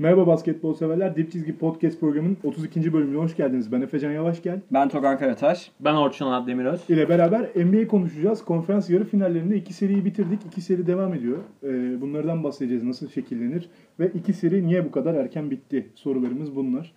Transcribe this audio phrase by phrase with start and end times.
[0.00, 1.16] Merhaba basketbol severler.
[1.16, 2.92] Dip Çizgi Podcast programının 32.
[2.92, 3.72] bölümüne hoş geldiniz.
[3.72, 4.60] Ben Efecan Yavaşgel.
[4.72, 5.70] Ben Togan Karataş.
[5.80, 6.90] Ben Orçun Onat Demiröz.
[6.90, 8.44] ile beraber NBA konuşacağız.
[8.44, 10.40] Konferans yarı finallerinde iki seriyi bitirdik.
[10.46, 11.38] İki seri devam ediyor.
[11.62, 12.84] Ee, bunlardan bahsedeceğiz.
[12.84, 13.68] Nasıl şekillenir?
[14.00, 15.88] Ve iki seri niye bu kadar erken bitti?
[15.94, 16.92] Sorularımız bunlar.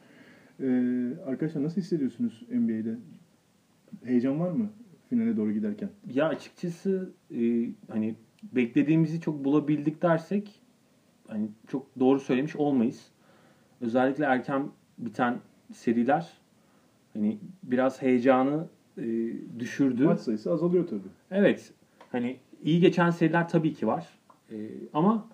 [0.60, 0.66] Ee,
[1.28, 2.96] arkadaşlar nasıl hissediyorsunuz NBA'de?
[4.04, 4.70] Heyecan var mı
[5.10, 5.90] finale doğru giderken?
[6.14, 8.16] Ya açıkçası e, hani
[8.54, 10.61] beklediğimizi çok bulabildik dersek
[11.32, 13.08] hani çok doğru söylemiş olmayız.
[13.82, 14.68] Özellikle erken
[14.98, 15.38] biten
[15.74, 16.30] seriler
[17.14, 18.68] hani biraz heyecanı
[18.98, 19.04] e,
[19.60, 20.06] düşürdü.
[20.06, 21.10] Maç sayısı azalıyor tabii.
[21.32, 21.74] Evet.
[22.12, 24.08] Hani iyi geçen seriler tabii ki var.
[24.52, 24.56] E,
[24.94, 25.28] ama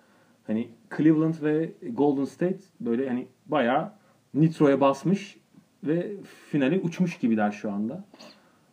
[0.46, 3.92] hani Cleveland ve Golden State böyle hani bayağı
[4.34, 5.36] nitroya basmış
[5.84, 6.12] ve
[6.50, 8.04] finale uçmuş gibiler şu anda.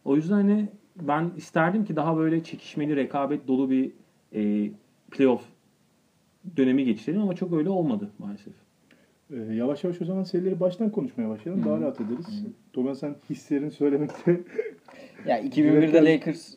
[0.06, 3.92] O yüzden hani ben isterdim ki daha böyle çekişmeli, rekabet dolu bir
[4.34, 4.72] e,
[5.12, 5.55] playoff
[6.58, 8.54] dönemi geçirelim ama çok öyle olmadı maalesef.
[9.32, 11.66] Ee, yavaş yavaş o zaman serileri baştan konuşmaya başlayalım.
[11.66, 12.46] Daha rahat ederiz.
[12.74, 14.42] Togan sen hislerini söylemekte
[15.28, 16.56] Ya 2001'de Lakers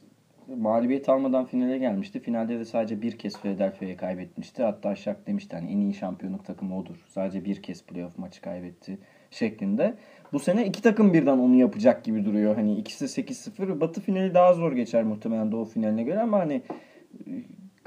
[0.56, 2.20] mağlubiyet almadan finale gelmişti.
[2.20, 4.62] Finalde de sadece bir kez Philadelphia'ya kaybetmişti.
[4.62, 7.04] Hatta Shaq demişti hani en iyi şampiyonluk takımı odur.
[7.08, 8.98] Sadece bir kez playoff maçı kaybetti
[9.30, 9.94] şeklinde.
[10.32, 12.54] Bu sene iki takım birden onu yapacak gibi duruyor.
[12.54, 13.80] Hani ikisi 8-0.
[13.80, 16.62] Batı finali daha zor geçer muhtemelen Doğu finaline göre ama hani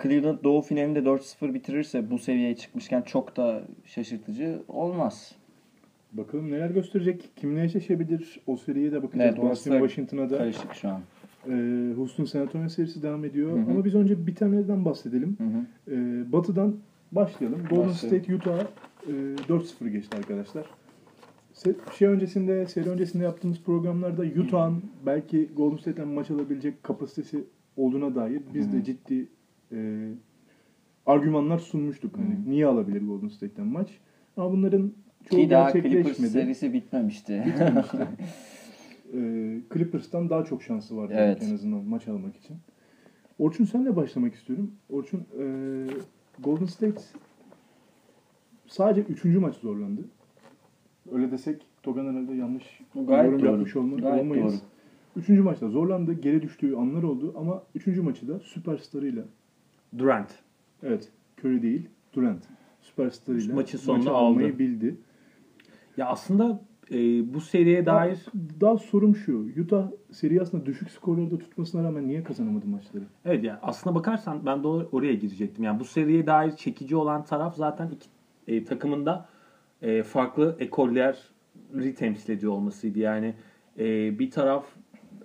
[0.03, 5.35] Cleveland Doğu finalinde 4-0 bitirirse bu seviyeye çıkmışken çok da şaşırtıcı olmaz.
[6.13, 9.35] Bakalım neler gösterecek, kimle eşleşebilir o seriye de bakacağız.
[9.39, 11.01] Evet, Boston Washington'a da Karışık şu an.
[11.49, 11.53] e,
[11.95, 13.57] Houston San Antonio serisi devam ediyor.
[13.57, 13.71] Hı hı.
[13.71, 15.37] Ama biz önce bitenlerden bahsedelim.
[15.37, 15.95] Hı hı.
[15.95, 16.75] E, batı'dan
[17.11, 17.59] başlayalım.
[17.69, 18.23] Golden Başlayalım.
[18.23, 18.59] State Utah
[19.07, 19.11] e,
[19.49, 20.65] 4-0 geçti arkadaşlar.
[21.53, 27.43] Se- şey öncesinde, seri öncesinde yaptığımız programlarda Utah'ın belki Golden State'den maç alabilecek kapasitesi
[27.77, 29.27] olduğuna dair biz Hı de ciddi
[29.71, 30.09] e,
[31.05, 32.17] argümanlar sunmuştuk.
[32.17, 32.49] Hani Hı.
[32.49, 33.89] niye alabilir Golden State'den maç?
[34.37, 34.93] Ama bunların
[35.29, 37.43] çoğu Ki daha Clippers serisi bitmemişti.
[37.47, 37.97] Bitmemişti.
[39.13, 41.43] Ee, Clippers'tan daha çok şansı var Evet.
[41.43, 42.57] en azından maç almak için.
[43.39, 44.71] Orçun senle başlamak istiyorum.
[44.89, 45.45] Orçun e,
[46.39, 47.01] Golden State
[48.67, 49.25] sadece 3.
[49.25, 50.01] maç zorlandı.
[51.11, 53.51] Öyle desek Togan herhalde yanlış Gayet yorum doğru.
[53.51, 54.53] yapmış olma, Gayet olmayız.
[54.53, 54.61] doğru.
[55.15, 56.13] Üçüncü maçta zorlandı.
[56.13, 59.23] Geri düştüğü anlar oldu ama üçüncü maçı da süperstarıyla
[59.97, 60.35] Durant.
[60.83, 62.43] evet Curry değil Durant
[62.81, 64.59] süperstarıyla Maçın sonunda maçı almayı aldı.
[64.59, 64.95] bildi.
[65.97, 68.25] Ya aslında e, bu seriye dair
[68.61, 69.47] Daha sorum şu.
[69.61, 73.03] Utah seri aslında düşük skorlarda tutmasına rağmen niye kazanamadı maçları?
[73.25, 75.63] Evet yani aslına bakarsan ben de or- oraya girecektim.
[75.63, 78.07] Yani bu seriye dair çekici olan taraf zaten iki
[78.47, 79.29] e, takımında
[79.81, 82.99] e, farklı ekolleri temsil ediyor olmasıydı.
[82.99, 83.33] Yani
[83.79, 84.65] e, bir taraf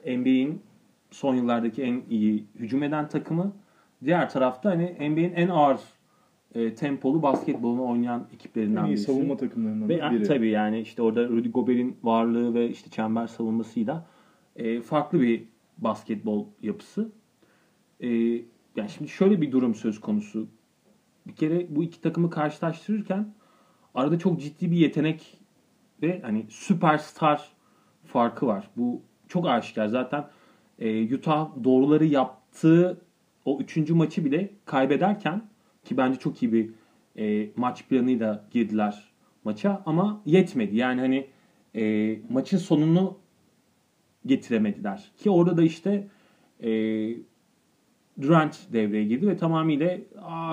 [0.06, 0.62] NBA'in
[1.10, 3.53] son yıllardaki en iyi hücum eden takımı.
[4.05, 5.79] Diğer tarafta hani NBA'in en ağır
[6.55, 9.05] e, tempolu basketbolunu oynayan ekiplerinden En iyi birisi.
[9.05, 10.25] savunma takımlarından Ve biri.
[10.25, 14.06] tabii yani işte orada Rudy Gobert'in varlığı ve işte çember savunmasıyla
[14.56, 15.45] e, farklı bir
[15.79, 17.12] basketbol yapısı.
[18.01, 18.09] E,
[18.77, 20.49] yani şimdi şöyle bir durum söz konusu.
[21.27, 23.35] Bir kere bu iki takımı karşılaştırırken
[23.95, 25.39] arada çok ciddi bir yetenek
[26.03, 27.49] ve hani süperstar
[28.05, 28.71] farkı var.
[28.77, 29.87] Bu çok aşikar.
[29.87, 30.25] Zaten
[30.79, 33.01] e, Utah doğruları yaptığı
[33.47, 35.43] o üçüncü maçı bile kaybederken
[35.84, 36.71] ki bence çok iyi bir
[37.17, 39.05] e, maç planıyla girdiler
[39.45, 40.77] maça ama yetmedi.
[40.77, 41.27] Yani hani
[41.75, 43.19] e, maçın sonunu
[44.27, 45.11] getiremediler.
[45.17, 46.09] Ki orada da işte
[46.62, 46.71] e,
[48.21, 49.99] Durant devreye girdi ve tamamıyla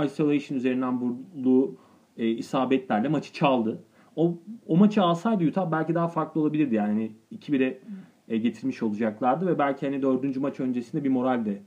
[0.06, 1.76] isolation üzerinden bulduğu
[2.18, 3.84] e, isabetlerle maçı çaldı.
[4.16, 4.38] O,
[4.68, 6.76] o maçı alsaydı Utah belki daha farklı olabilirdi.
[6.76, 7.80] Yani 2-1'e
[8.28, 11.62] e, getirmiş olacaklardı ve belki hani dördüncü maç öncesinde bir moral de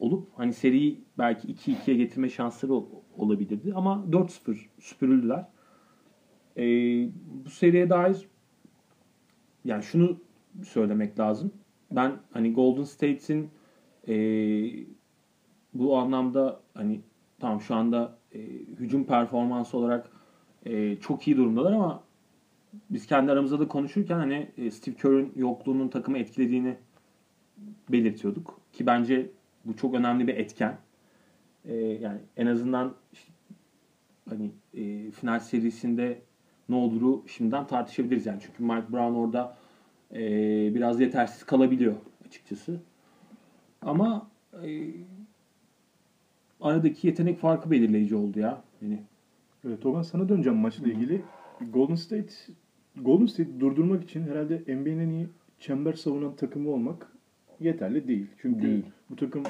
[0.00, 3.72] olup hani seriyi belki 2-2'ye getirme şansları ol- olabilirdi.
[3.74, 5.46] Ama 4-0 süpürüldüler.
[6.56, 6.64] E,
[7.44, 8.28] bu seriye dair
[9.64, 10.20] yani şunu
[10.64, 11.52] söylemek lazım.
[11.90, 13.50] Ben hani Golden State'in
[14.08, 14.14] e,
[15.74, 17.00] bu anlamda hani
[17.40, 18.38] tamam şu anda e,
[18.78, 20.10] hücum performansı olarak
[20.66, 22.04] e, çok iyi durumdalar ama
[22.90, 26.76] biz kendi aramızda da konuşurken hani e, Steve Kerr'ün yokluğunun takımı etkilediğini
[27.88, 28.60] belirtiyorduk.
[28.72, 29.30] Ki bence
[29.64, 30.78] bu çok önemli bir etken.
[31.64, 33.32] E, yani en azından işte,
[34.28, 36.22] hani e, final serisinde
[36.68, 38.38] ne olduğunu şimdiden tartışabiliriz yani.
[38.40, 39.56] Çünkü Mike Brown orada
[40.14, 40.20] e,
[40.74, 41.96] biraz yetersiz kalabiliyor
[42.26, 42.80] açıkçası.
[43.82, 44.30] Ama
[44.64, 44.90] e,
[46.60, 48.62] aradaki yetenek farkı belirleyici oldu ya.
[48.82, 49.02] Yani
[49.64, 51.22] Evet, Togan sana döneceğim maçla ilgili.
[51.72, 52.32] Golden State
[52.96, 55.28] Golden State durdurmak için herhalde NBA'nin en iyi
[55.58, 57.12] çember savunan takımı olmak
[57.60, 58.26] yeterli değil.
[58.42, 58.84] Çünkü Değil.
[59.10, 59.42] Bu takım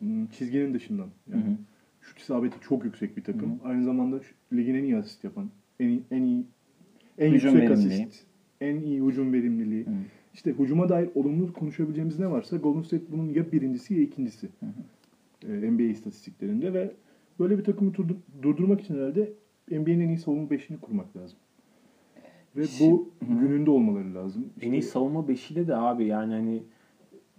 [0.00, 1.08] m, çizginin dışından.
[1.32, 1.56] Yani Hı hı.
[2.00, 3.60] şut isabeti çok yüksek bir takım.
[3.60, 5.50] Hı Aynı zamanda şu- ligin en iyi asist yapan
[5.80, 6.44] en iyi, en iyi
[7.18, 8.26] en Hücum yüksek asist,
[8.60, 9.86] en iyi hücum verimliliği.
[9.86, 9.90] Hı.
[10.34, 14.48] İşte hücuma dair olumlu konuşabileceğimiz ne varsa Golden State bunun ya birincisi ya ikincisi.
[15.48, 16.92] Ee, NBA istatistiklerinde ve
[17.40, 19.32] böyle bir takımı durdur- durdurmak için herhalde
[19.70, 21.38] NBA'nin en iyi savunma beşini kurmak lazım.
[22.56, 23.10] Ve bu
[23.40, 24.48] gününde olmaları lazım.
[24.60, 26.62] En iyi İşte savunma beşiyle de abi yani hani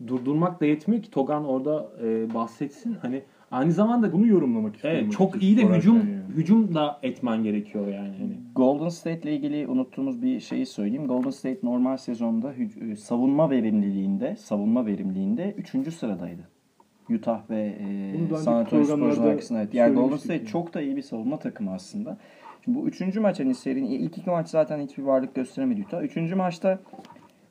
[0.08, 2.94] durdurmak da yetmiyor ki Togan orada e, bahsetsin.
[3.02, 5.00] Hani aynı zamanda bunu yorumlamak istiyorum.
[5.04, 6.18] evet, çok iyi de hücum yani.
[6.36, 8.16] hücum da etmen gerekiyor yani.
[8.20, 8.38] Hani.
[8.56, 11.08] Golden State ile ilgili unuttuğumuz bir şeyi söyleyeyim.
[11.08, 15.94] Golden State normal sezonda hüc- e, savunma verimliliğinde, savunma verimliliğinde 3.
[15.94, 16.42] sıradaydı.
[17.10, 17.76] Utah ve
[18.32, 19.62] e, San Antonio Spurs'un arkasında.
[19.62, 19.74] Evet.
[19.74, 20.48] Yani Golden State yani.
[20.48, 22.18] çok da iyi bir savunma takımı aslında.
[22.66, 26.04] Şimdi bu üçüncü maç hani serinin ilk iki maç zaten hiçbir varlık gösteremedi Utah.
[26.04, 26.80] Üçüncü maçta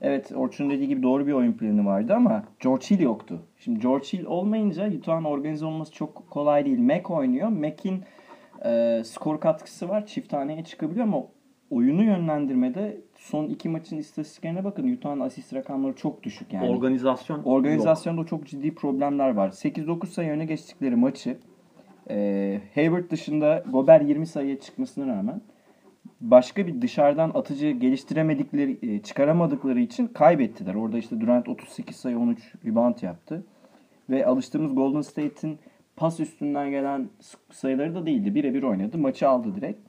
[0.03, 3.43] evet Orçun'un dediği gibi doğru bir oyun planı vardı ama George Hill yoktu.
[3.59, 6.79] Şimdi George Hill olmayınca Utah'ın organize olması çok kolay değil.
[6.79, 7.49] Mac oynuyor.
[7.49, 8.03] Mac'in
[8.65, 10.07] e, skor katkısı var.
[10.07, 11.23] Çift taneye çıkabiliyor ama
[11.71, 14.93] oyunu yönlendirmede son iki maçın istatistiklerine bakın.
[14.93, 16.71] Utah'ın asist rakamları çok düşük yani.
[16.71, 17.47] Organizasyon yok.
[17.47, 19.49] Organizasyonda çok ciddi problemler var.
[19.49, 21.39] 8-9 sayı öne geçtikleri maçı
[22.11, 25.41] e, Hayward dışında Gober 20 sayıya çıkmasına rağmen
[26.21, 30.75] başka bir dışarıdan atıcı geliştiremedikleri, e, çıkaramadıkları için kaybettiler.
[30.75, 33.45] Orada işte Durant 38 sayı 13 rebound yaptı.
[34.11, 35.59] Ve alıştığımız Golden State'in
[35.97, 37.09] pas üstünden gelen
[37.53, 38.35] sayıları da değildi.
[38.35, 38.99] Birebir oynadı.
[38.99, 39.81] Maçı aldı direkt.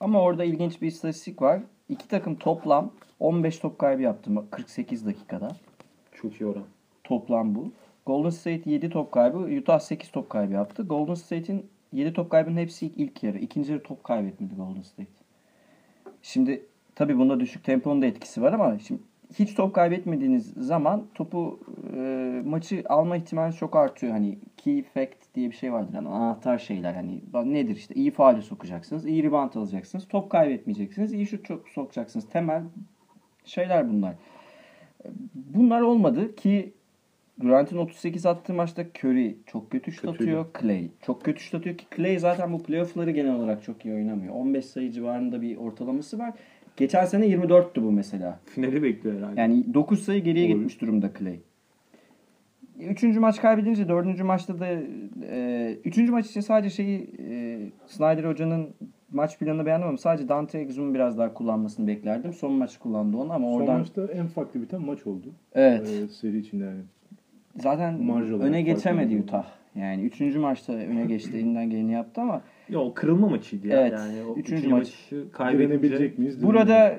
[0.00, 1.60] Ama orada ilginç bir istatistik var.
[1.88, 2.90] İki takım toplam
[3.20, 5.56] 15 top kaybı yaptı 48 dakikada.
[6.12, 6.64] Çok iyi oran.
[7.04, 7.72] Toplam bu.
[8.06, 10.82] Golden State 7 top kaybı, Utah 8 top kaybı yaptı.
[10.82, 13.38] Golden State'in 7 top kaybının hepsi ilk, ilk yarı.
[13.38, 15.19] İkinci yarı top kaybetmedi Golden State.
[16.22, 19.00] Şimdi tabii bunda düşük temponun da etkisi var ama şimdi
[19.38, 21.60] hiç top kaybetmediğiniz zaman topu
[21.96, 22.00] e,
[22.44, 24.12] maçı alma ihtimali çok artıyor.
[24.12, 25.94] Hani key fact diye bir şey vardır.
[25.94, 26.94] Yani anahtar şeyler.
[26.94, 32.28] Hani nedir işte iyi faale sokacaksınız, iyi rebound alacaksınız, top kaybetmeyeceksiniz, iyi şut sokacaksınız.
[32.28, 32.62] Temel
[33.44, 34.14] şeyler bunlar.
[35.34, 36.72] Bunlar olmadı ki
[37.40, 40.22] Durant'in 38 attığı maçta Curry çok kötü şut Kötüydü.
[40.22, 40.46] atıyor.
[40.60, 44.34] Clay çok kötü şut atıyor ki Clay zaten bu playoff'ları genel olarak çok iyi oynamıyor.
[44.34, 46.32] 15 sayı civarında bir ortalaması var.
[46.76, 48.40] Geçen sene 24'tü bu mesela.
[48.46, 49.40] Finali bekliyor herhalde.
[49.40, 50.56] Yani 9 sayı geriye Doğru.
[50.56, 51.38] gitmiş durumda Clay.
[52.80, 54.66] Üçüncü maç kaybedince dördüncü maçta da
[55.30, 58.68] e, üçüncü maç için sadece şeyi e, Snyder hocanın
[59.12, 62.32] maç planını beğendim ama sadece Dante Exum'un biraz daha kullanmasını beklerdim.
[62.32, 65.26] Son maçı kullandı onu ama Son oradan maçta en farklı biten maç oldu.
[65.54, 66.80] evet Ee, seri içinde yani.
[67.60, 69.24] Zaten marj öne geçemedi farklı.
[69.24, 69.60] Utah.
[69.74, 73.80] Yani üçüncü maçta öne geçti elinden geleni yaptı ama Yo, kırılma maçıydı ya.
[73.80, 75.10] Evet, Yani o üçüncü üçüncü maç.
[75.52, 76.42] Direnebilecek miyiz?
[76.42, 76.96] burada.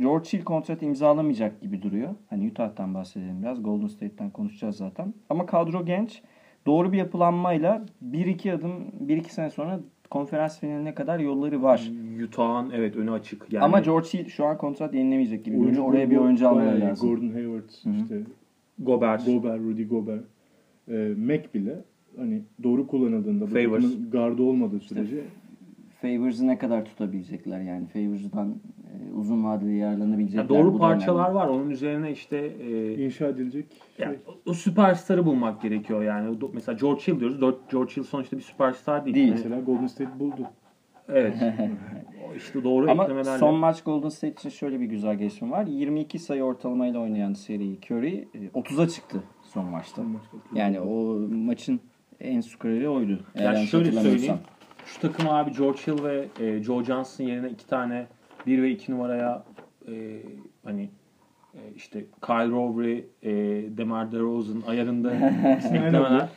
[0.00, 2.08] George Hill kontrat imzalamayacak gibi duruyor.
[2.30, 3.62] Hani Utah'tan bahsedelim biraz.
[3.62, 5.14] Golden State'ten konuşacağız zaten.
[5.30, 6.22] Ama kadro genç.
[6.66, 7.82] Doğru bir yapılanmayla
[8.12, 8.72] 1-2 adım
[9.06, 9.80] 1-2 sene sonra
[10.10, 11.90] konferans finaline kadar yolları var.
[12.24, 13.46] Utah'ın evet önü açık.
[13.52, 15.82] Yani Ama George Hill şu an kontrat yenilemeyecek gibi Oyuncu.
[15.82, 17.08] Oraya bir oyuncu almaları lazım.
[17.08, 18.22] Gordon Hayward, işte
[18.84, 19.26] Gobert.
[19.26, 20.24] Gobert, Rudy Gobert,
[20.88, 21.84] e, Mac bile
[22.16, 23.82] hani doğru kullanıldığında bu Favors.
[23.82, 25.16] takımın gardı olmadığı sürece
[26.02, 27.86] Favors'ı ne kadar tutabilecekler yani.
[27.86, 30.42] Favors'dan e, uzun vadeli yararlanabilecekler.
[30.42, 31.34] Ya doğru Bu parçalar önemli.
[31.34, 31.46] var.
[31.48, 34.06] Onun üzerine işte e, inşa edilecek şey.
[34.06, 36.36] yani o- süperstarı bulmak gerekiyor yani.
[36.54, 37.40] Mesela George Hill diyoruz.
[37.72, 39.14] George Hill sonuçta bir süperstar değil.
[39.14, 39.26] Değil.
[39.28, 40.42] Yani, Mesela Golden State buldu.
[41.08, 41.34] Evet.
[42.30, 43.38] O işte doğru Ama eklemelerle.
[43.38, 45.66] son maç Golden State için şöyle bir güzel gelişme var.
[45.66, 49.96] 22 sayı ortalamayla oynayan seri Curry e, 30'a çıktı son maçta.
[49.96, 50.36] Son maçta.
[50.54, 51.80] Yani o maçın
[52.20, 53.20] en skoreri oydu.
[53.34, 54.38] Eğer Yani şöyle söyleyeyim.
[54.86, 58.06] Şu takım abi George Hill ve e, Joe Johnson yerine iki tane
[58.46, 59.44] 1 ve 2 numaraya
[59.88, 60.22] e,
[60.64, 60.90] hani
[61.54, 63.32] e, işte Kyle Lowry, e,
[63.76, 66.28] DeMar DeRozan ayarında eklemeler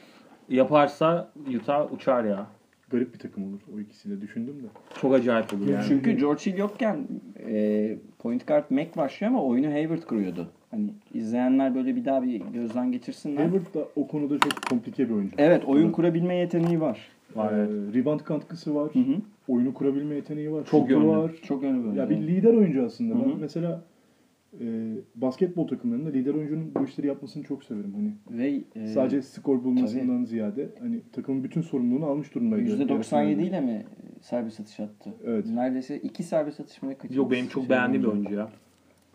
[0.50, 2.46] yaparsa Utah uçar ya.
[2.96, 4.68] Garip bir takım olur o ikisiyle düşündüm de.
[5.02, 5.86] Çok acayip olur yani.
[5.88, 7.08] Çünkü George Hill yokken
[7.50, 10.48] e, point guard Mac başlıyor ama oyunu Hayward kuruyordu.
[10.72, 13.42] Hani izleyenler böyle bir daha bir gözden geçirsinler.
[13.46, 15.36] Hayward da o konuda çok komplike bir oyuncu.
[15.38, 17.08] Evet oyun kurabilme yeteneği var.
[17.36, 18.90] Var, Ee, rebound katkısı var.
[18.96, 19.16] Hı hı.
[19.48, 20.66] Oyunu kurabilme yeteneği var.
[20.66, 21.08] Çok yönlü.
[21.08, 21.32] var.
[21.44, 22.00] Çok yönlü böyle.
[22.00, 23.16] Ya bir lider oyuncu aslında.
[23.16, 23.26] Hı hı.
[23.30, 23.82] Ben mesela
[24.62, 27.94] e, basketbol takımlarında lider oyuncunun bu işleri yapmasını çok severim.
[27.94, 32.70] Hani Ve e, sadece skor bulmasından ziyade hani takımın bütün sorumluluğunu almış durumdaydı.
[32.70, 33.44] yarı %97 finalde.
[33.44, 33.86] ile mi
[34.22, 35.14] serbest atış attı?
[35.26, 35.46] Evet.
[35.50, 37.18] Neredeyse iki serbest atış mı ne kaçırdı?
[37.18, 38.50] Yok benim çok Şey beğendiğim bir oyuncu ya.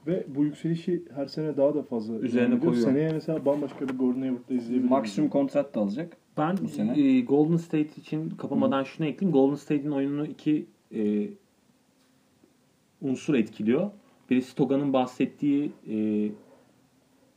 [0.06, 2.82] Ve bu yükselişi her sene daha da fazla Üzerine koyuyor.
[2.85, 4.90] Seneye mesela bambaşka bir Gordon Hayward'da izleyebiliriz.
[4.90, 6.16] Maksimum kontrat da alacak.
[6.38, 7.00] Ben Bu sene.
[7.00, 9.32] e, Golden State için kapamadan şunu ekleyeyim.
[9.38, 11.28] Golden State'in oyununu iki e,
[13.02, 13.90] unsur etkiliyor.
[14.31, 15.97] Birisi Toga'nın bahsettiği e,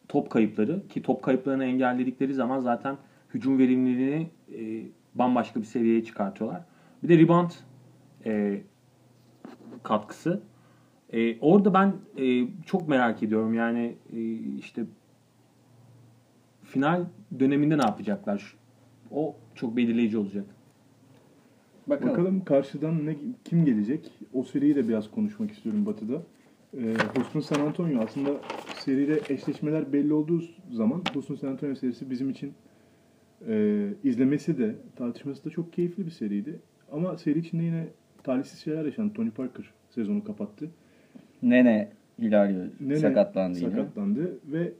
[0.08, 2.98] top kayıpları ki top kayıplarını engelledikleri zaman zaten
[3.34, 4.86] hücum verimliliğini e,
[5.16, 6.62] bambaşka bir seviyeye çıkartıyorlar.
[7.04, 7.52] Bir de rebound
[8.26, 8.62] e,
[9.84, 10.42] katkısı.
[11.14, 13.54] E, orada ben e, çok merak ediyorum.
[13.54, 14.86] Yani e, işte
[16.64, 17.06] final
[17.40, 18.56] döneminde ne yapacaklar?
[19.12, 20.46] O çok belirleyici olacak.
[21.88, 22.12] Bakalım.
[22.12, 24.12] Bakalım karşıdan ne kim gelecek?
[24.34, 26.22] O seriyi de biraz konuşmak istiyorum Batı'da.
[26.78, 28.30] Ee, Houston San Antonio aslında
[28.76, 32.54] seride eşleşmeler belli olduğu zaman Houston San Antonio serisi bizim için
[33.48, 36.60] e, izlemesi de tartışması da çok keyifli bir seriydi.
[36.92, 37.88] Ama seri içinde yine
[38.24, 39.14] talihsiz şeyler yaşandı.
[39.14, 40.70] Tony Parker sezonu kapattı.
[41.44, 41.90] Nene
[42.22, 43.70] Hilario Nene sakatlandı yine.
[43.70, 44.74] Sakatlandı ve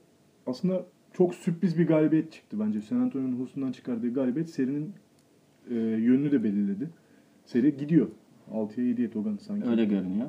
[0.48, 2.82] aslında çok sürpriz bir galibiyet çıktı bence.
[2.82, 4.94] San Antonio'nun Houston'dan çıkardığı galibiyet serinin
[5.70, 6.90] e, yönünü de belirledi.
[7.46, 8.08] Seri gidiyor.
[8.52, 9.70] 6'ya 7'ye Togan sanki.
[9.70, 10.28] Öyle görünüyor.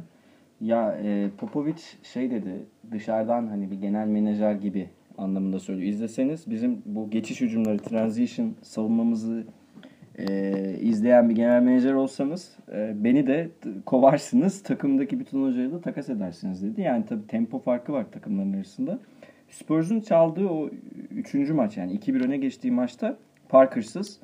[0.65, 5.89] Ya e, Popovic şey dedi dışarıdan hani bir genel menajer gibi anlamında söylüyor.
[5.89, 9.45] İzleseniz bizim bu geçiş hücumları, transition savunmamızı
[10.19, 13.49] e, izleyen bir genel menajer olsanız e, beni de
[13.87, 14.63] kovarsınız.
[14.63, 16.81] Takımdaki bütün hocayı da takas edersiniz dedi.
[16.81, 18.99] Yani tabii tempo farkı var takımların arasında.
[19.51, 20.71] Spurs'un çaldığı o
[21.11, 23.17] üçüncü maç yani 2-1 öne geçtiği maçta
[23.49, 24.21] Parker'sız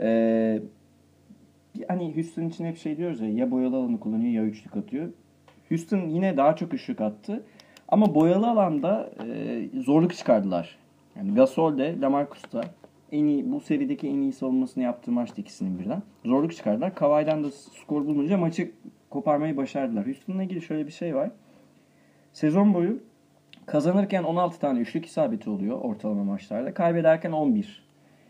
[0.00, 0.60] e,
[1.88, 5.08] hani Houston için hep şey diyoruz ya ya boyalı alanı kullanıyor ya üçlük atıyor.
[5.70, 7.42] Houston yine daha çok üçlük attı.
[7.88, 10.78] Ama boyalı alanda e, zorluk çıkardılar.
[11.16, 12.60] Yani Gasol de Lamarcus da
[13.12, 16.02] en iyi, bu serideki en iyi savunmasını yaptığı maçtı ikisinin birden.
[16.24, 16.94] Zorluk çıkardılar.
[16.94, 18.70] Kavay'dan da skor bulunca maçı
[19.10, 20.06] koparmayı başardılar.
[20.06, 21.30] Houston'la ilgili şöyle bir şey var.
[22.32, 22.98] Sezon boyu
[23.66, 26.74] kazanırken 16 tane üçlük isabeti oluyor ortalama maçlarda.
[26.74, 27.82] Kaybederken 11.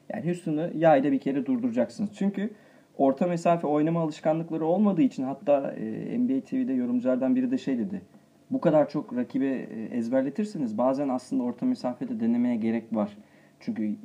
[0.08, 2.10] Yani Houston'ı yayda bir kere durduracaksınız.
[2.14, 2.50] Çünkü
[2.98, 8.02] orta mesafe oynama alışkanlıkları olmadığı için hatta e, NBA TV'de yorumculardan biri de şey dedi.
[8.50, 13.16] Bu kadar çok rakibe e, ezberletirseniz bazen aslında orta mesafede denemeye gerek var.
[13.60, 13.96] Çünkü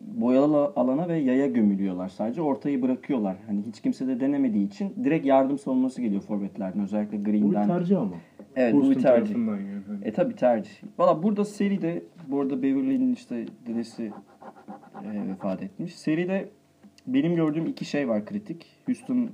[0.00, 2.42] boyalı alana ve yaya gömülüyorlar sadece.
[2.42, 3.36] Ortayı bırakıyorlar.
[3.46, 6.82] Hani hiç kimse de denemediği için direkt yardım savunması geliyor forvetlerden.
[6.82, 7.68] Özellikle Green'den.
[7.68, 8.14] Bu bir tercih ama.
[8.56, 9.34] Evet Houston bu bir tercih.
[9.34, 9.60] Yani.
[10.02, 10.72] E tabi tercih.
[10.98, 14.12] Valla burada seride bu arada Beverly'nin işte dedesi
[15.04, 15.96] e, vefat etmiş.
[15.96, 16.48] Seride
[17.14, 18.66] benim gördüğüm iki şey var kritik.
[18.86, 19.30] Houston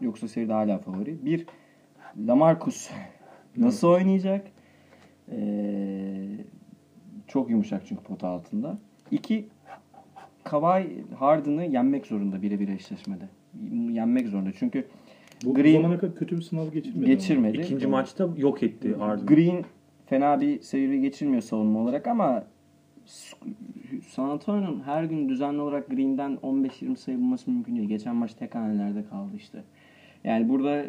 [0.00, 1.24] yoksa seride hala favori.
[1.24, 1.46] Bir
[2.26, 2.90] Lamarcus
[3.56, 4.46] nasıl oynayacak?
[5.30, 6.26] Ee,
[7.26, 8.78] çok yumuşak çünkü pota altında.
[9.10, 9.48] İki
[10.44, 13.28] Kawhi Harden'ı yenmek zorunda birebir eşleşmede.
[13.90, 14.50] Yenmek zorunda.
[14.58, 14.86] Çünkü
[15.44, 17.06] bu Green zamana kadar kötü bir sınav geçirmedi.
[17.06, 17.56] Geçirmedi.
[17.56, 17.64] Ama.
[17.66, 19.26] İkinci maçta yok etti Harden.
[19.26, 19.64] Green
[20.06, 22.44] fena bir seyri geçirmiyor savunma olarak ama
[24.06, 24.40] San
[24.84, 27.88] her gün düzenli olarak Green'den 15-20 sayı bulması mümkün değil.
[27.88, 29.62] Geçen maç tek hanelerde kaldı işte.
[30.24, 30.84] Yani burada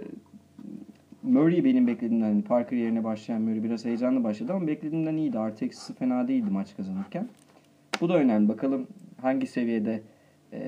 [1.24, 5.40] Murray benim beklediğimden hani Parker yerine başlayan Murray biraz heyecanlı başladı ama beklediğimden iyiydi.
[5.40, 7.28] Artı eksisi fena değildi maç kazanırken.
[8.02, 8.50] Bu da önemli.
[8.50, 8.88] Bakalım
[9.22, 10.02] hangi seviyede
[10.54, 10.62] e,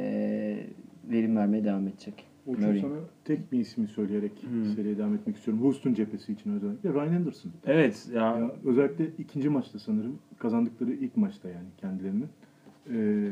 [1.03, 2.28] verim vermeye devam edecek.
[2.49, 2.79] O Murray.
[2.79, 4.65] sana tek bir ismi söyleyerek hmm.
[4.65, 5.63] seriye devam etmek istiyorum.
[5.63, 6.93] Houston cephesi için özellikle.
[6.93, 7.51] Ryan Anderson.
[7.65, 8.09] Evet.
[8.13, 8.21] Ya.
[8.21, 10.19] ya özellikle ikinci maçta sanırım.
[10.37, 12.27] Kazandıkları ilk maçta yani kendilerinin.
[12.93, 13.29] Ee,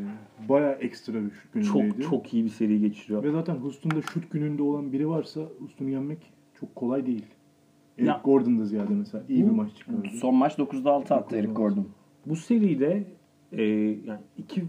[0.50, 2.02] bayağı ekstra bir şut günündeydi.
[2.02, 3.24] Çok çok iyi bir seri geçiriyor.
[3.24, 7.26] Ve zaten Houston'da şut gününde olan biri varsa Houston'u yenmek çok kolay değil.
[7.98, 10.08] Eric ya, Gordon'da ziyade mesela iyi bu, bir maç çıkardı.
[10.14, 11.88] Son maç 9'da 6 attı Eric Gordon.
[12.26, 13.04] Bu seride
[13.52, 13.64] e,
[14.06, 14.64] yani iki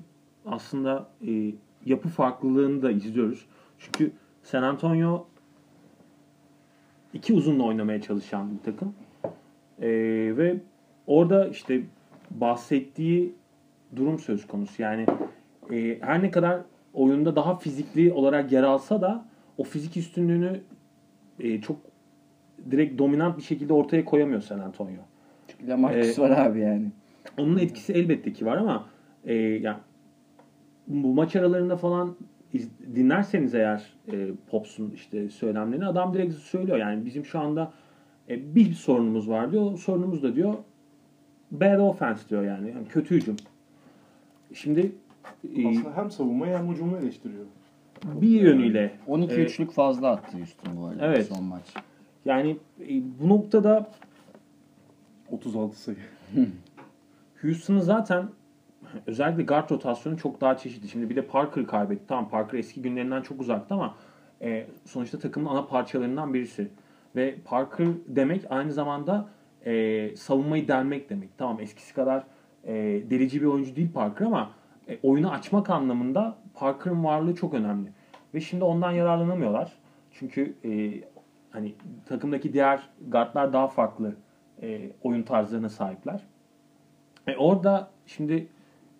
[0.46, 1.52] aslında e,
[1.86, 3.46] yapı farklılığını da izliyoruz.
[3.78, 4.12] Çünkü
[4.50, 5.26] San Antonio
[7.12, 8.94] iki uzunla oynamaya çalışan bir takım.
[9.80, 9.88] E,
[10.36, 10.56] ve
[11.06, 11.82] orada işte
[12.30, 13.34] bahsettiği
[13.96, 14.82] durum söz konusu.
[14.82, 15.06] Yani
[15.72, 16.60] e, her ne kadar
[16.94, 19.24] oyunda daha fizikli olarak yer alsa da
[19.58, 20.60] o fizik üstünlüğünü
[21.40, 21.76] e, çok
[22.70, 25.02] direkt dominant bir şekilde ortaya koyamıyor San Antonio.
[25.48, 26.90] Çünkü Lamarcus ee, var abi yani.
[27.38, 28.88] Onun etkisi elbette ki var ama
[29.24, 29.78] e, yani
[30.86, 32.16] bu maç aralarında falan
[32.94, 36.78] dinlerseniz eğer e, Pops'un işte söylemlerini adam direkt söylüyor.
[36.78, 37.72] Yani bizim şu anda
[38.28, 39.78] e, bir sorunumuz var diyor.
[39.78, 40.54] Sorunumuz da diyor
[41.50, 42.70] bad offense diyor yani.
[42.70, 43.36] yani kötü hücum.
[44.52, 44.92] Şimdi
[45.56, 47.44] e, aslında hem savunmayı hem hücumu eleştiriyor.
[48.04, 48.92] Bir yönüyle.
[49.06, 51.26] 12 e, üçlük fazla attı Houston bu arada evet.
[51.26, 51.74] son maç.
[52.24, 53.90] Yani e, bu noktada
[55.30, 55.96] 36 sayı.
[57.42, 58.28] Houston'ın zaten
[59.06, 60.88] özellikle guard rotasyonu çok daha çeşitli.
[60.88, 62.06] Şimdi bir de Parker kaybetti.
[62.08, 63.94] Tamam Parker eski günlerinden çok uzaktı ama
[64.42, 66.68] e, sonuçta takımın ana parçalarından birisi.
[67.16, 69.28] Ve Parker demek aynı zamanda
[69.66, 71.38] e, savunmayı delmek demek.
[71.38, 72.24] Tamam eskisi kadar
[72.64, 72.74] e,
[73.10, 74.50] delici bir oyuncu değil Parker ama
[74.88, 77.92] e, oyunu açmak anlamında Parker'ın varlığı çok önemli.
[78.34, 79.72] Ve şimdi ondan yararlanamıyorlar.
[80.12, 81.00] Çünkü e,
[81.50, 81.74] hani
[82.06, 84.16] takımdaki diğer guardlar daha farklı
[84.62, 86.22] e, oyun tarzlarına sahipler.
[87.26, 88.48] E, orada şimdi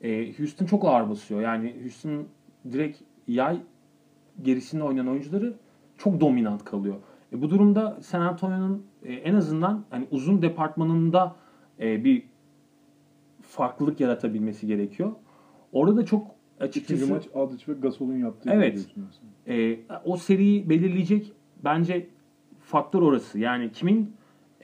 [0.03, 1.41] e, Houston çok ağır basıyor.
[1.41, 2.27] Yani Houston
[2.73, 3.61] direkt yay
[4.43, 5.55] gerisinde oynayan oyuncuları
[5.99, 6.97] çok dominant kalıyor.
[7.33, 11.37] E, bu durumda San Antonio'nun e, en azından hani uzun departmanında
[11.81, 12.23] e, bir
[13.43, 15.13] farklılık yaratabilmesi gerekiyor.
[15.73, 16.27] Orada da çok
[16.61, 18.87] açıkçası İkinci maç Adic ve Gasol'un yaptığı Evet.
[19.49, 21.33] e, o seriyi belirleyecek
[21.65, 22.09] bence
[22.61, 23.39] faktör orası.
[23.39, 24.13] Yani kimin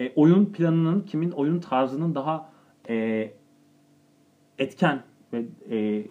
[0.01, 2.51] e, oyun planının, kimin oyun tarzının daha
[2.89, 3.31] e,
[4.59, 5.03] etken
[5.35, 5.45] ve
[5.77, 6.05] e,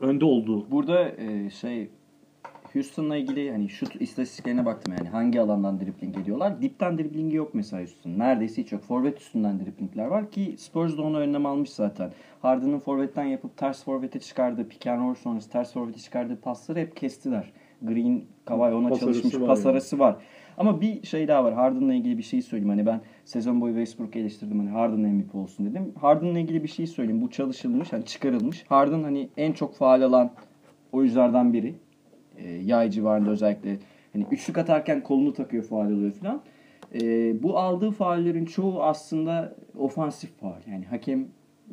[0.00, 0.70] önde olduğu.
[0.70, 1.88] Burada e, şey
[2.72, 6.62] Houston'la ilgili hani şut istatistiklerine baktım yani hangi alandan dribbling ediyorlar.
[6.62, 8.18] Dipten driblingi yok mesela Houston.
[8.18, 8.82] Neredeyse hiç yok.
[8.82, 12.12] Forvet üstünden driblingler var ki Spurs da onu önlem almış zaten.
[12.42, 16.96] Harden'ın forvetten yapıp ters forvete çıkardığı pick and roll sonrası ters forvete çıkardığı pasları hep
[16.96, 17.52] kestiler.
[17.82, 19.42] Green, Kawhi ona Pas arası çalışmış.
[19.42, 19.72] var Pas yani.
[19.72, 20.16] arası var.
[20.58, 21.54] Ama bir şey daha var.
[21.54, 22.68] Harden'la ilgili bir şey söyleyeyim.
[22.68, 24.58] Hani ben sezon boyu Westbrook'u eleştirdim.
[24.58, 25.92] Hani Harden MVP olsun dedim.
[26.00, 27.22] Harden'la ilgili bir şey söyleyeyim.
[27.22, 28.64] Bu çalışılmış, hani çıkarılmış.
[28.68, 30.30] Harden hani en çok faal alan
[30.92, 31.74] oyunculardan biri.
[32.36, 33.76] E, yay civarında özellikle.
[34.12, 36.42] Hani üçlük atarken kolunu takıyor faal oluyor falan.
[37.02, 40.60] E, bu aldığı faullerin çoğu aslında ofansif faul.
[40.70, 41.28] Yani hakem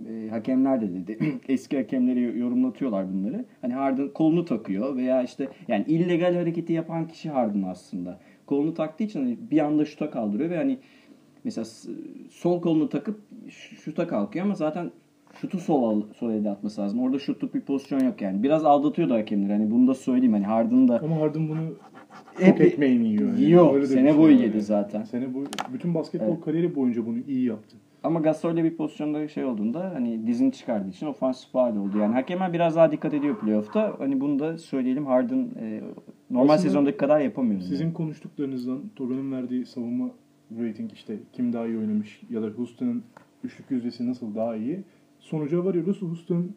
[0.10, 1.20] e, hakemler de dedi.
[1.48, 3.46] Eski hakemleri yorumlatıyorlar bunları.
[3.62, 8.20] Hani Harden kolunu takıyor veya işte yani illegal hareketi yapan kişi Harden aslında.
[8.52, 10.78] Kolunu taktığı için hani bir anda şuta kaldırıyor ve hani
[11.44, 11.66] mesela
[12.30, 13.20] sol kolunu takıp
[13.84, 14.92] şuta kalkıyor ama zaten
[15.34, 17.00] şutu sol sol elde atması lazım.
[17.00, 18.44] Orada şutluk bir pozisyon yok yani.
[18.44, 19.50] Biraz aldatıyordu hakemler.
[19.50, 20.34] Hani bunu da söyleyeyim.
[20.34, 21.60] Hani Harden da Ama Harden bunu
[22.40, 23.28] Hep- ekmeğini yiyor.
[23.30, 23.42] yani.
[23.42, 23.76] Yiyor.
[23.76, 24.62] Öyle Sene şey boyu yedi yani.
[24.62, 25.04] zaten.
[25.04, 26.42] Sene boyu, bütün basketbol Evet.
[26.46, 27.78] kariyeri boyunca bunu iyi yaptı.
[28.04, 31.98] Ama Gasol'le bir pozisyonda şey olduğunda hani dizini çıkardığı için ofansif faal oldu.
[31.98, 33.96] Yani hakemler biraz daha dikkat ediyor playoff'ta.
[34.00, 35.06] Hani bunu da söyleyelim.
[35.06, 35.82] Harden e,
[36.32, 37.62] normal Aslında sezondaki kadar yapamıyor.
[37.62, 37.94] Sizin yani.
[37.94, 40.10] konuştuklarınızdan Toron'un verdiği savunma
[40.60, 43.04] rating işte kim daha iyi oynamış ya da Houston'ın
[43.44, 44.84] üçlük yüzdesi nasıl daha iyi
[45.20, 46.02] sonuca varıyoruz.
[46.02, 46.52] Houston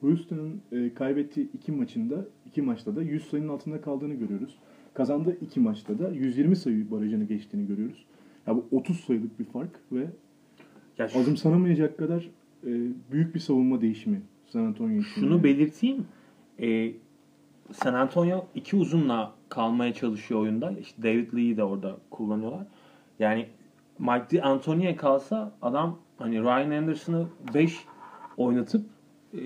[0.00, 4.58] Houston'ın e, kaybettiği iki maçında iki maçta da 100 sayının altında kaldığını görüyoruz.
[4.94, 8.04] Kazandığı iki maçta da 120 sayı barajını geçtiğini görüyoruz.
[8.46, 10.06] Ya bu 30 sayılık bir fark ve
[10.98, 12.28] Ya şu- azımsanamayacak kadar
[12.66, 12.70] e,
[13.12, 15.20] büyük bir savunma değişimi San Antonio için.
[15.20, 16.06] Şunu belirteyim.
[16.60, 16.92] Ee,
[17.72, 20.70] San Antonio iki uzunla kalmaya çalışıyor oyunda.
[20.70, 22.66] İşte David Lee'yi de orada kullanıyorlar.
[23.18, 23.46] Yani
[23.98, 27.78] Mike D'Antoni'ye kalsa adam hani Ryan Anderson'ı 5
[28.36, 28.86] oynatıp
[29.34, 29.40] e,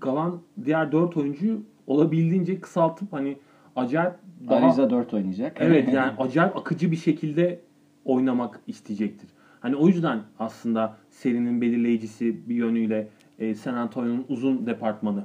[0.00, 3.36] kalan diğer 4 oyuncuyu olabildiğince kısaltıp hani
[3.76, 4.14] acayip
[4.48, 5.56] daha Ariza 4 oynayacak.
[5.60, 7.60] Evet yani acayip akıcı bir şekilde
[8.04, 9.30] oynamak isteyecektir.
[9.60, 15.24] Hani o yüzden aslında serinin belirleyicisi bir yönüyle e, San Antonio'nun uzun departmanı.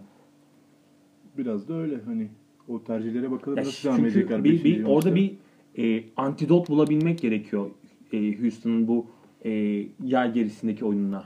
[1.37, 2.27] Biraz da öyle hani
[2.67, 4.43] o tercihlere bakalım Ya nasıl devam çünkü edecekler.
[4.43, 5.31] bir, bir, orada bir
[5.77, 7.69] e, antidot bulabilmek gerekiyor
[8.13, 9.05] e, Houston'ın bu
[9.45, 9.51] e,
[10.05, 11.23] yay gerisindeki oyununa.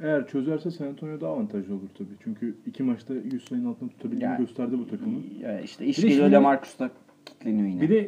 [0.00, 2.08] Eğer çözerse San Antonio daha avantajlı olur tabii.
[2.24, 5.24] Çünkü iki maçta 100 sayının altında tutabildiğini Yani- gösterdi bu takımın.
[5.40, 6.90] Ya işte iş geliyor şimdi- Lamarcus da
[7.24, 7.80] kilitleniyor yine.
[7.82, 7.98] Bir de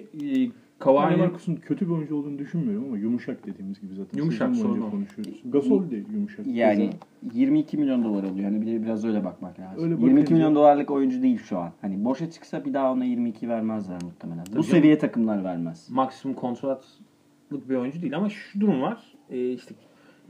[0.44, 4.18] e, Yani Kawhi'nin Marcus'un kötü bir oyuncu olduğunu düşünmüyorum ama yumuşak dediğimiz gibi zaten.
[4.18, 5.42] Yumuşak, sorun konuşuyoruz.
[5.44, 6.46] Gasol de yumuşak.
[6.46, 6.90] Yani
[7.22, 8.44] Keza 22 milyon dolar alıyor.
[8.50, 9.84] Hani bir de biraz öyle bakmak lazım.
[9.84, 11.72] Öyle 22 bakınca- milyon dolarlık oyuncu değil şu an.
[11.80, 14.44] Hani boşa çıksa bir daha ona 22 vermezler muhtemelen.
[14.46, 14.64] Bu canım.
[14.64, 15.90] seviye takımlar vermez.
[15.90, 19.14] maksimum kontratlık bir oyuncu değil ama şu durum var.
[19.30, 19.74] E, işte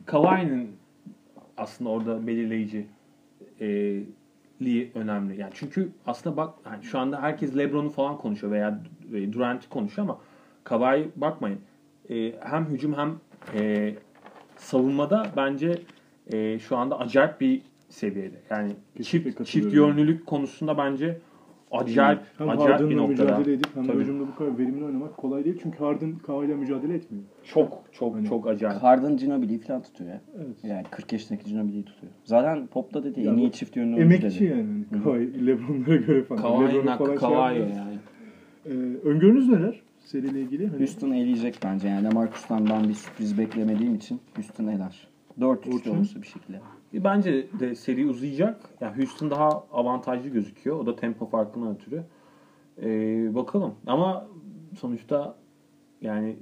[0.07, 0.69] Kawhi'nin
[1.57, 2.87] aslında orada belirleyici
[3.61, 4.01] e,
[4.95, 5.41] önemli.
[5.41, 8.81] Yani çünkü aslında bak yani şu anda herkes LeBron'u falan konuşuyor veya
[9.33, 10.19] Durant'i konuşuyor ama
[10.65, 11.59] Kawhi bakmayın.
[12.11, 13.15] E, hem hücum hem
[13.61, 13.93] e,
[14.57, 15.79] savunmada bence
[16.33, 18.37] e, şu anda acayip bir seviyede.
[18.51, 21.19] Yani Kesinlikle çift, çift yönlülük konusunda bence
[21.71, 23.23] acayip hem acayip bir Harden'la noktada.
[23.25, 24.03] mücadele edip hem de Tabii.
[24.03, 25.59] hücumda bu kadar verimli oynamak kolay değil.
[25.63, 27.25] Çünkü Harden Kawhi'yle mücadele etmiyor.
[27.45, 28.83] Çok çok Hani- çok acayip.
[28.83, 30.21] Harden Ginobili'yi falan tutuyor ya.
[30.37, 30.57] Evet.
[30.65, 32.13] Yani 40 yaşındaki Ginobili'yi tutuyor.
[32.25, 34.45] Zaten Pop da dedi Ya en iyi çift yönlü oyuncu Emekçi dedi.
[34.51, 34.85] yani.
[34.91, 36.69] hani Kawhi, Lebron'lara göre falan.
[36.69, 37.99] Lebron'u hakkı falan şey yani.
[38.67, 38.71] Ee,
[39.09, 40.67] öngörünüz neler seriyle ilgili?
[40.67, 41.89] Hani Houston eleyecek bence.
[41.89, 45.09] Yani Lamarcus'tan ben bir sürpriz beklemediğim için Houston eler.
[45.41, 45.97] 4-3 Orçun?
[45.97, 46.61] olursa bir şekilde.
[46.95, 48.61] Bence de seri uzayacak.
[48.81, 50.79] Yani Houston daha avantajlı gözüküyor.
[50.79, 52.03] O da tempo farkından ötürü.
[52.83, 53.75] Ee, bakalım.
[53.87, 54.27] Ama
[54.79, 55.37] sonuçta
[56.01, 56.37] yani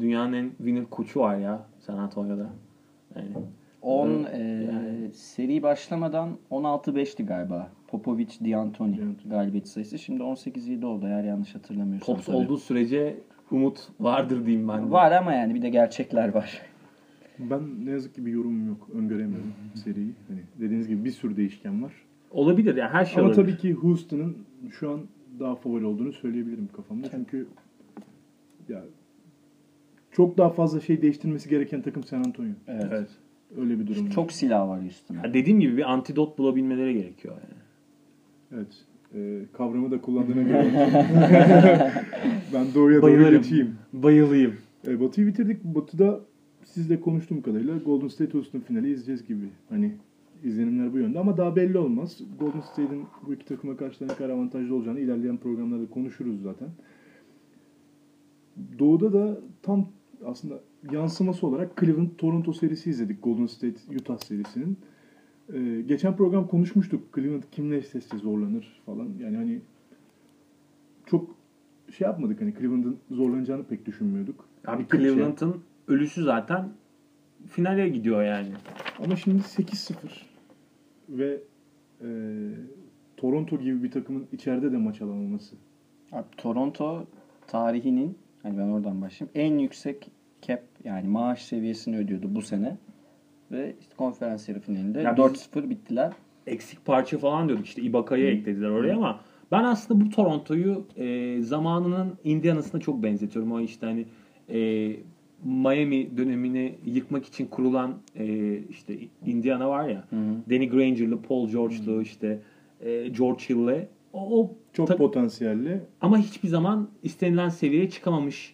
[0.00, 2.50] dünyanın en winner koçu var ya San Antonio'da.
[3.16, 3.28] Yani
[3.84, 5.10] 10 Evet, e, yani.
[5.14, 7.70] seri başlamadan 16-5'ti galiba.
[7.88, 9.98] Popovic, D'Antoni galibiyet sayısı.
[9.98, 12.14] Şimdi 18-7 oldu eğer yanlış hatırlamıyorsam.
[12.14, 12.36] Pops tabii.
[12.36, 13.16] olduğu sürece
[13.50, 14.90] umut vardır diyeyim ben de.
[14.90, 16.62] Var ama yani bir de gerçekler var.
[17.38, 18.88] ben ne yazık ki bir yorumum yok.
[18.94, 20.12] Öngöremiyorum seriyi.
[20.28, 21.92] Hani dediğiniz gibi bir sürü değişken var.
[22.30, 23.46] Olabilir yani her şey Ama olabilir.
[23.46, 24.36] tabii ki Houston'ın
[24.70, 25.00] şu an
[25.40, 27.08] daha favori olduğunu söyleyebilirim kafamda.
[27.10, 27.46] Çünkü
[28.68, 28.82] ya
[30.12, 32.52] çok daha fazla şey değiştirmesi gereken takım San Antonio.
[32.68, 32.86] Evet.
[32.90, 33.08] Evet.
[33.60, 34.06] Öyle bir durum.
[34.06, 34.10] var.
[34.10, 35.20] Çok silah var Houston'da.
[35.24, 37.60] Yani dediğim gibi bir antidot bulabilmeleri gerekiyor yani.
[38.54, 38.84] Evet.
[39.14, 40.70] e, kavramı da kullandığına göre
[42.54, 43.42] ben doğuya doğru Bayılırım.
[43.42, 43.74] geçeyim.
[43.92, 44.54] Bayılayım.
[44.86, 45.64] E, Batı'yı bitirdik.
[45.64, 46.20] Batı'da
[46.64, 49.48] sizle konuştuğum kadarıyla Golden State Houston finali izleyeceğiz gibi.
[49.68, 49.92] Hani
[50.44, 52.20] izlenimler bu yönde ama daha belli olmaz.
[52.38, 56.68] Golden State'in bu iki takıma karşı ne kadar avantajlı olacağını ilerleyen programlarda konuşuruz zaten.
[58.78, 59.88] Doğu'da da tam
[60.24, 60.60] aslında
[60.92, 63.22] yansıması olarak Cleveland Toronto serisi izledik.
[63.22, 64.78] Golden State Utah serisinin.
[65.52, 67.14] Ee, geçen program konuşmuştuk.
[67.14, 69.08] Cleveland kimle eşleşse zorlanır falan.
[69.20, 69.60] Yani hani
[71.06, 71.36] çok
[71.90, 74.48] şey yapmadık hani Cleveland'ın zorlanacağını pek düşünmüyorduk.
[74.66, 75.00] Abi şey.
[75.00, 76.68] Cleveland'ın ölüsü zaten
[77.46, 78.52] finale gidiyor yani.
[79.04, 79.94] Ama şimdi 8-0
[81.08, 81.40] ve
[82.00, 82.08] e,
[83.16, 85.56] Toronto gibi bir takımın içeride de maç alamaması.
[86.12, 87.06] Abi, Toronto
[87.46, 89.32] tarihinin hani ben oradan başlayayım.
[89.34, 90.10] En yüksek
[90.46, 92.76] cap yani maaş seviyesini ödüyordu bu sene.
[93.52, 96.12] Ve işte konferans yarı finalinde Ya biz- 4-0 bittiler.
[96.46, 99.20] Eksik parça falan diyorduk işte Ibaka'yı eklediler oraya ama
[99.52, 103.52] ben aslında bu Toronto'yu e, zamanının Indiana'sına çok benzetiyorum.
[103.52, 104.04] O işte hani
[104.48, 104.90] e,
[105.44, 108.94] Miami dönemini yıkmak için kurulan e, işte
[109.26, 110.04] Indiana var ya.
[110.10, 110.34] Hı hı.
[110.50, 112.38] Danny Granger'lı, Paul George'lu işte
[112.80, 115.80] e, George Hill'le o, o Çok ta- potansiyelli.
[116.00, 118.53] ama hiçbir zaman istenilen seviyeye çıkamamış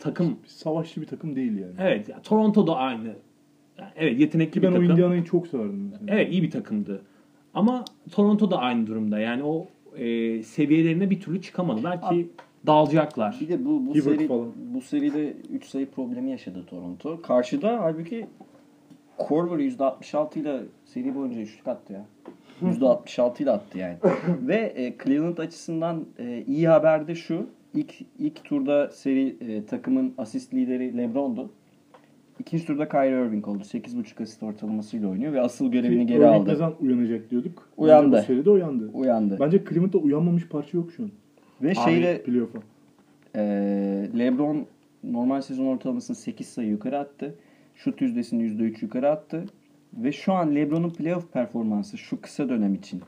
[0.00, 0.36] takım.
[0.46, 1.74] Savaşçı bir takım değil yani.
[1.78, 3.14] Evet, ya Toronto da aynı.
[3.78, 4.90] Yani evet yetenekli Ki bir ben o takım.
[4.90, 5.88] Indiana'yı çok severdim.
[5.92, 6.18] Mesela.
[6.18, 7.02] Evet iyi bir takımdı.
[7.54, 9.18] Ama Toronto da aynı durumda.
[9.18, 12.30] Yani o e, seviyelerine bir türlü çıkamadılar ki
[12.66, 13.38] dağılacaklar.
[13.40, 14.52] Bir de bu bu Hibbert seri falan.
[14.74, 17.22] bu seride 3 sayı problemi yaşadı Toronto.
[17.22, 18.26] Karşıda halbuki
[19.18, 22.06] Korver %66 ile seri boyunca üçlük attı ya.
[22.62, 23.96] %66 ile attı yani.
[24.42, 27.46] Ve e, Cleveland açısından e, iyi haber de şu.
[27.74, 31.50] İlk ilk turda seri e, takımın asist lideri LeBron'du.
[32.38, 33.62] İkinci turda Kyrie Irving oldu.
[33.62, 36.50] 8.5 asist ortalamasıyla oynuyor ve asıl görevini geri Örnek aldı.
[36.50, 37.68] Kazan uyanacak diyorduk.
[37.76, 38.16] Uyandı.
[38.16, 38.90] Bence Bu seride uyandı.
[38.92, 39.36] Uyandı.
[39.40, 41.10] Bence Cleveland'da uyanmamış parça yok şu an.
[41.62, 42.58] Ve Abi, şeyle Playoff'a.
[43.36, 44.66] Ee, LeBron
[45.04, 47.34] normal sezon ortalamasını 8 sayı yukarı attı.
[47.74, 49.44] Şut yüzdesini %3 yukarı attı.
[49.94, 53.02] Ve şu an LeBron'un playoff performansı şu kısa dönem için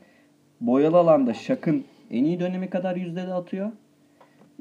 [0.61, 3.71] boyalı alanda Shaq'ın en iyi dönemi kadar yüzdeli atıyor.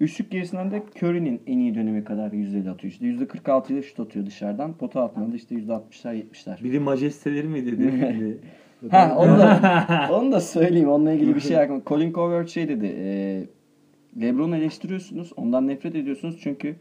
[0.02, 2.94] Üçlük gerisinden de Curry'nin en iyi dönemi kadar yüzdeli atıyor.
[2.94, 4.74] İşte %46 ile şut atıyor dışarıdan.
[4.74, 6.64] Pota atmadı işte %60'lar 70'ler.
[6.64, 8.38] Biri majesteleri mi dedi?
[8.92, 10.90] Ha onu da, onu da söyleyeyim.
[10.90, 11.82] Onunla ilgili bir şey aklıma.
[11.88, 12.86] Colin Cowherd şey dedi.
[12.86, 13.44] E,
[14.22, 15.34] LeBron'u eleştiriyorsunuz.
[15.36, 16.40] Ondan nefret ediyorsunuz.
[16.44, 16.76] Çünkü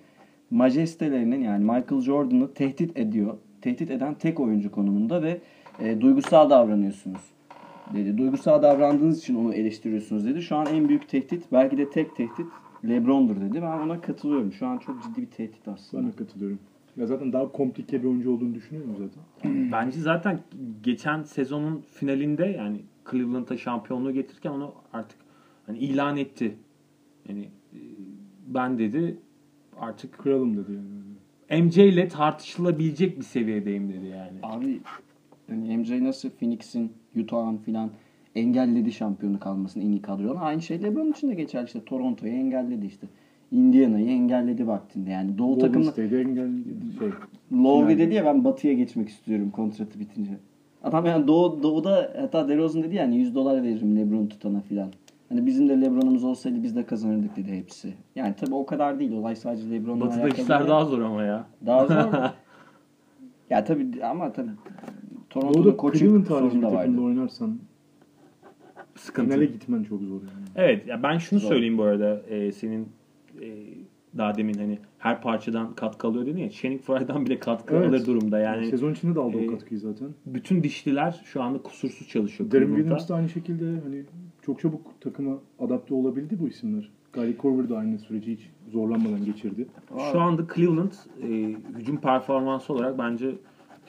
[0.50, 3.38] majestelerinin yani Michael Jordan'ı tehdit ediyor.
[3.62, 5.38] Tehdit eden tek oyuncu konumunda ve
[5.80, 7.22] e, duygusal davranıyorsunuz
[7.94, 8.18] dedi.
[8.18, 10.42] Duygusal davrandığınız için onu eleştiriyorsunuz dedi.
[10.42, 12.46] Şu an en büyük tehdit belki de tek tehdit
[12.88, 13.62] LeBron'dur dedi.
[13.62, 14.52] Ben ona katılıyorum.
[14.52, 16.02] Şu an çok ciddi bir tehdit aslında.
[16.02, 16.58] Ben de katılıyorum.
[16.96, 19.22] Ya zaten daha komplike bir oyuncu olduğunu düşünüyorum zaten.
[19.72, 20.40] Bence zaten
[20.82, 25.18] geçen sezonun finalinde yani Cleveland'a şampiyonluğu getirirken onu artık
[25.66, 26.56] hani ilan etti.
[27.28, 27.78] Yani e,
[28.46, 29.18] ben dedi
[29.78, 31.00] artık Kralım dedi yani.
[31.62, 34.38] MJ ile tartışılabilecek bir seviyedeyim dedi yani.
[34.42, 34.80] Abi
[35.48, 37.90] yani MJ nasıl Phoenix'in, Utah'ın filan
[38.34, 40.36] engelledi şampiyonu kalmasını en iyi kadrodan.
[40.36, 41.84] Aynı şey LeBron için de geçerli işte.
[41.84, 43.06] Toronto'yu engelledi işte.
[43.52, 45.10] Indiana'yı engelledi vaktinde.
[45.10, 46.50] Yani Doğu Golden takımı engel
[46.98, 47.08] şey.
[47.52, 50.32] Lowry dedi ya ben Batı'ya geçmek istiyorum kontratı bitince.
[50.82, 54.88] Adam yani Doğu, Doğu'da hatta DeRozan dedi yani 100 dolar veririm LeBron tutana filan.
[55.28, 57.94] Hani bizim de LeBron'umuz olsaydı biz de kazanırdık dedi hepsi.
[58.16, 59.12] Yani tabii o kadar değil.
[59.12, 60.70] Olay sadece LeBron'la Batı'da alakalı işler değil.
[60.70, 61.46] daha zor ama ya.
[61.66, 61.94] Daha zor.
[63.50, 64.50] ya tabii ama tabii
[65.30, 67.06] Toronto'da Doğu'da koçu Cleveland sorun harici bir da takımda vardı.
[67.06, 67.58] oynarsan
[69.00, 69.30] Sıkıntı.
[69.30, 70.46] finale gitmen çok zor yani.
[70.56, 71.48] Evet ya ben şunu Zor.
[71.48, 72.88] söyleyeyim bu arada e, senin
[73.40, 73.46] e,
[74.18, 77.88] daha demin hani her parçadan katkı alıyor dedin ya Channing Frye'dan bile katkı Evet.
[77.88, 78.66] alır durumda yani.
[78.66, 80.08] Sezon içinde de aldı e, o katkıyı zaten.
[80.26, 82.50] Bütün dişliler şu anda kusursuz çalışıyor.
[82.50, 82.66] Darren.
[82.66, 84.02] Williams da aynı şekilde hani
[84.42, 86.90] çok çabuk takıma adapte olabildi bu isimler.
[87.12, 89.66] Gary Corver da aynı süreci hiç zorlanmadan geçirdi.
[90.12, 93.34] Şu anda Cleveland e, hücum performansı olarak bence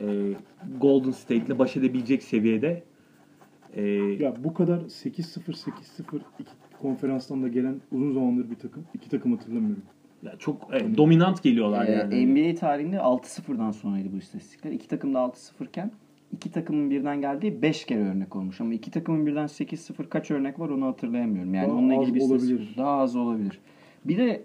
[0.01, 0.33] e,
[0.81, 2.83] Golden State'le baş edebilecek seviyede.
[3.75, 3.81] E,
[4.19, 8.83] Ya bu kadar 8-0 8-0 iki konferanstan da gelen uzun zamandır bir takım.
[8.93, 9.83] iki takım hatırlamıyorum.
[10.23, 12.25] ya çok evet, dominant geliyorlar Ee, yani.
[12.27, 14.71] NBA tarihinde 6-0'dan sonraydı bu istatistikler.
[14.71, 15.91] İki takım da 6-0 iken
[16.33, 18.61] iki takımın birden geldiği 5 kere örnek olmuş.
[18.61, 21.53] Ama iki takımın birden 8-0 kaç örnek var onu hatırlayamıyorum.
[21.53, 22.73] Yani Daha onunla ilgili bir istatistik- olabilir.
[22.77, 23.59] Daha az olabilir.
[24.05, 24.41] Bir de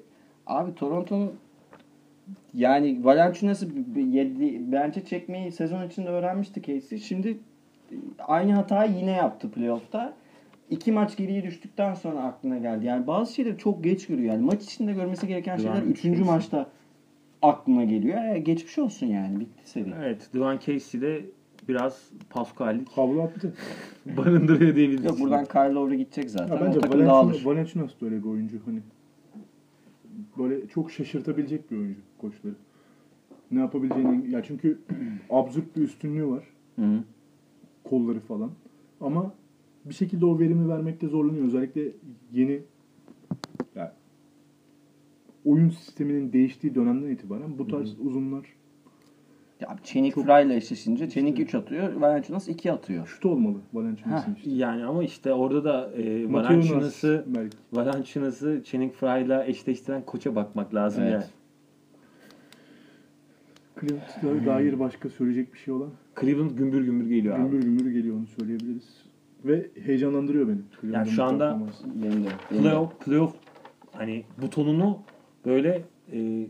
[0.47, 1.33] abi Toronto'nun
[2.55, 6.99] yani Valanciunas'ı yedi- bence çekmeyi sezon içinde öğrenmişti Casey.
[6.99, 7.39] Şimdi
[8.19, 10.15] aynı hatayı yine yaptı playoff'ta.
[10.71, 12.87] İki maç geriye düştükten sonra aklına geldi.
[12.87, 14.33] Yani bazı şeyleri çok geç görüyor.
[14.33, 16.35] Yani maç içinde görmesi gereken şeyler Duran üçüncü Casey.
[16.35, 16.67] maçta
[17.43, 18.35] aklına geliyor.
[18.35, 19.41] E, geçmiş olsun yani.
[19.41, 19.95] Bitti seri.
[19.99, 21.25] Evet, Duane Casey de
[21.69, 23.55] biraz Pascal'lik Havlu attı.
[24.07, 25.05] barındırıyor diyebiliriz.
[25.05, 26.55] Yok buradan Kyle Lowry gidecek zaten.
[26.55, 27.11] Ya bence o takım dağılır.
[27.13, 28.59] Valenciunas, Valenciunas da öyle bir oyuncu.
[28.67, 28.81] Hani
[30.39, 32.55] böyle çok şaşırtabilecek bir oyuncu koçları.
[33.51, 34.79] Ne yapabileceğini ya çünkü
[35.31, 36.45] absürt bir üstünlüğü var.
[36.77, 37.03] Hı hı.
[37.89, 38.51] Kolları falan.
[39.01, 39.35] Ama
[39.85, 41.45] bir şekilde o verimi vermekte zorlanıyor.
[41.47, 41.83] Özellikle
[42.33, 42.63] yeni
[43.75, 43.91] yani
[45.45, 48.47] oyun sisteminin değiştiği dönemden itibaren bu tarz uzunlar
[49.61, 51.93] Ya Çenik Çok- Fry ile eşleşince Çenik 3 atıyor.
[51.93, 53.07] Valenciunas 2 atıyor.
[53.07, 54.51] şut olmalı Valenciunas'ın Heh, işte.
[54.51, 57.25] Yani ama işte orada da e, Valanciunas'ı.
[57.73, 61.13] Valanciunas'ı Channing Frye'la eşleştiren koça bakmak lazım Evet.
[61.13, 61.25] yani.
[63.81, 67.43] Cleveland'a dair başka söyleyecek bir şey olan Cleveland gümbür gümbür geliyor abi.
[67.51, 69.07] gümbür gümbür geliyor onu söyleyebiliriz.
[69.45, 70.59] Ve heyecanlandırıyor beni.
[70.81, 71.61] Cleveland'ın şu anda-
[72.03, 72.29] benim de.
[72.51, 73.35] Playoff, playoff
[73.93, 74.99] hani butonunu
[75.47, 76.47] böyle e,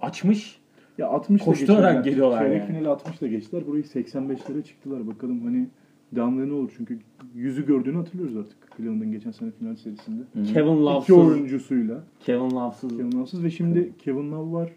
[0.00, 0.60] açmış.
[0.98, 2.68] Ya 60 Koşturarak geliyorlar Çeyrek yani.
[2.68, 3.66] finali 60 da geçtiler.
[3.66, 5.06] Burayı 85'lere çıktılar.
[5.06, 5.68] Bakalım hani
[6.12, 6.72] devamlı ne olur.
[6.76, 6.98] Çünkü
[7.34, 8.56] yüzü gördüğünü hatırlıyoruz artık.
[8.76, 10.22] Cleveland'ın geçen sene final serisinde.
[10.32, 10.44] Hı hı.
[10.44, 11.16] Kevin İki Love'sız.
[11.18, 12.04] oyuncusuyla.
[12.20, 12.90] Kevin Love'sız.
[12.96, 14.72] Kevin Love'sız ve şimdi Kevin Love var.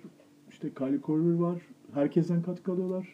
[0.51, 1.61] İşte Kylie Korver var.
[1.93, 3.07] Herkesten katkı alıyorlar.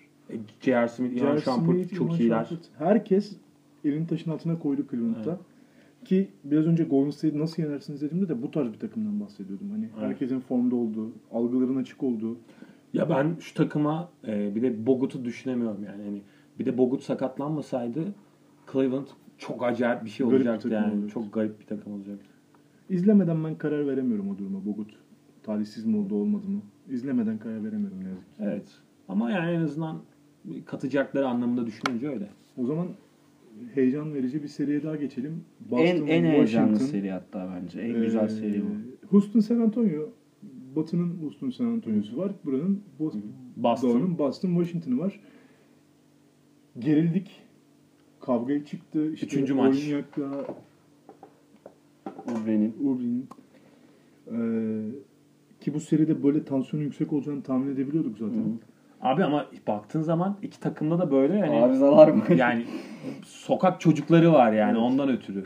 [0.62, 0.88] J.R.
[0.88, 1.42] Smith, Ian J.R.
[1.42, 2.46] Shumpert çok Iman iyiler.
[2.46, 2.70] Shumpert.
[2.78, 3.38] Herkes
[3.84, 5.38] elini taşın altına koydu Cleveland'da.
[6.06, 9.70] Ki biraz önce Golden State'i nasıl yenersiniz dediğimde de bu tarz bir takımdan bahsediyordum.
[9.72, 10.08] Hani Evet.
[10.10, 12.38] herkesin formda olduğu, algıların açık olduğu.
[12.94, 16.04] Ya ben şu takıma e, bir de Bogut'u düşünemiyorum yani.
[16.04, 16.22] Hani
[16.60, 18.04] bir de Bogut sakatlanmasaydı
[18.72, 19.08] Cleveland
[19.38, 21.00] çok acayip bir şey Garip bir olacaktı takım yani.
[21.00, 21.10] olurdu.
[21.12, 22.26] Çok garip bir takım olacaktı.
[22.90, 24.66] İzlemeden ben karar veremiyorum o duruma.
[24.66, 24.92] Bogut
[25.44, 26.62] talihsiz mi oldu olmadı mı?
[26.90, 28.42] İzlemeden karar veremiyorum ne yazık ki.
[28.44, 28.68] Evet.
[29.10, 30.02] Ama yani en azından
[30.66, 32.30] katacakları anlamında düşününce öyle.
[32.58, 32.88] O zaman
[33.74, 35.44] heyecan verici bir seriye daha geçelim.
[35.72, 36.86] En, en heyecanlı Washington.
[36.86, 37.80] seri hatta bence.
[37.80, 39.08] En Ee, güzel seri bu.
[39.08, 40.10] Houston San Antonio.
[40.76, 42.32] Batı'nın Houston San Antonio'su var.
[42.46, 43.24] Buranın Boston.
[43.56, 43.90] Boston.
[43.90, 45.20] Doğu'nun Boston Washington'ı var.
[46.80, 47.42] Gerildik.
[48.20, 49.12] Kavga çıktı.
[49.14, 49.76] İşte Üçüncü maç.
[49.76, 50.46] Olynyak'la
[52.26, 52.76] Ubre'nin.
[52.84, 53.28] Ubrin'in
[54.32, 54.36] ee,
[55.62, 58.36] ki bu seride böyle tansiyonun yüksek olacağını tahmin edebiliyorduk zaten.
[58.36, 58.75] Hı.
[59.02, 62.24] Abi ama baktığın zaman iki takımda da böyle yani Arızalar mı?
[62.38, 62.64] yani
[63.26, 64.82] sokak çocukları var yani Evet.
[64.82, 65.46] ondan ötürü.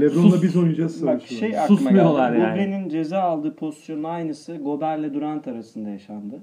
[0.00, 1.56] LeBron'la biz oynayacağız Bak şey var.
[1.58, 2.40] aklıma Susmuyorlar geldi.
[2.42, 2.52] yani.
[2.52, 6.40] Ubre'nin ceza aldığı pozisyonun aynısı Gober'le Durant arasında yaşandı.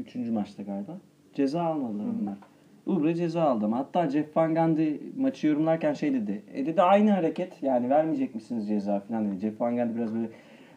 [0.00, 0.98] Üçüncü maçta galiba.
[1.34, 2.34] Ceza almadılar onlar.
[2.86, 6.42] Ubre ceza aldı ama hatta Jeff Van Gundy maçı yorumlarken şey dedi.
[6.54, 9.40] E dedi aynı hareket yani vermeyecek misiniz ceza falan dedi.
[9.40, 10.28] Jeff Van Gundy biraz böyle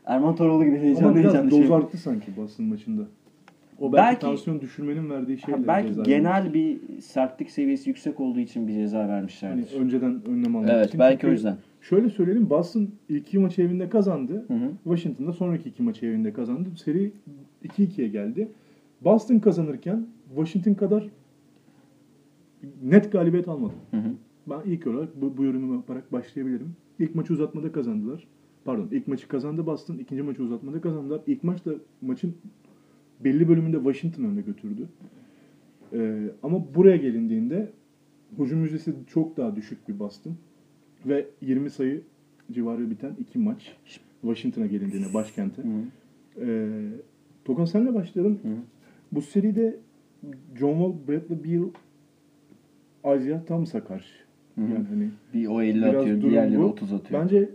[0.05, 1.75] Erman Toroğlu gibi Ama heyecanlı biraz heyecanlı doz şey.
[1.75, 3.01] arttı sanki Boston maçında.
[3.81, 5.67] O belki, Belki- tansiyon düşürmenin verdiği Ha, şeyle.
[5.67, 9.79] belki genel bir sertlik seviyesi yüksek olduğu için bir ceza Hani vermişlerdir.
[9.79, 10.99] önceden önlem almak evet için.
[10.99, 11.57] belki Çünkü o yüzden.
[11.81, 14.45] Şöyle söyleyelim Boston ilk iki maçı evinde kazandı.
[14.47, 14.71] Hı hı.
[14.83, 16.69] Washington'da sonraki iki maçı evinde kazandı.
[16.75, 17.11] Seri
[17.63, 18.47] 2-2'ye geldi.
[19.01, 21.07] Boston kazanırken Washington kadar
[22.83, 23.73] net galibiyet almadı.
[23.91, 24.11] Hı hı.
[24.49, 26.75] Ben ilk olarak bu, bu yorumu yaparak başlayabilirim.
[26.99, 28.27] İlk maçı uzatmada kazandılar.
[28.65, 29.97] Pardon ilk maçı kazandı Boston.
[29.97, 31.21] ikinci maçı uzatmada kazandılar.
[31.27, 32.33] İlk maçta maçın
[33.23, 34.87] belli bölümünde Washington önde götürdü.
[35.93, 37.69] Ee, ama buraya gelindiğinde
[38.39, 40.35] hücum yüzdesi çok daha düşük bir Boston.
[41.05, 42.01] Ve 20 sayı
[42.51, 43.75] civarı biten iki maç.
[44.21, 45.61] Washington'a gelindiğinde başkente.
[45.63, 45.67] Hı.
[46.45, 46.69] Ee,
[47.45, 48.33] Tokan senle başlayalım.
[48.33, 48.49] Hı.
[49.11, 49.79] Bu seride
[50.59, 51.69] John Wall, Bradley Beal,
[53.17, 54.13] Isaiah Thomas'a karşı.
[54.55, 54.61] Hı.
[54.61, 56.63] Yani hani Bir o 50 Biraz atıyor, diğerleri bu.
[56.63, 57.21] 30 atıyor.
[57.21, 57.49] bence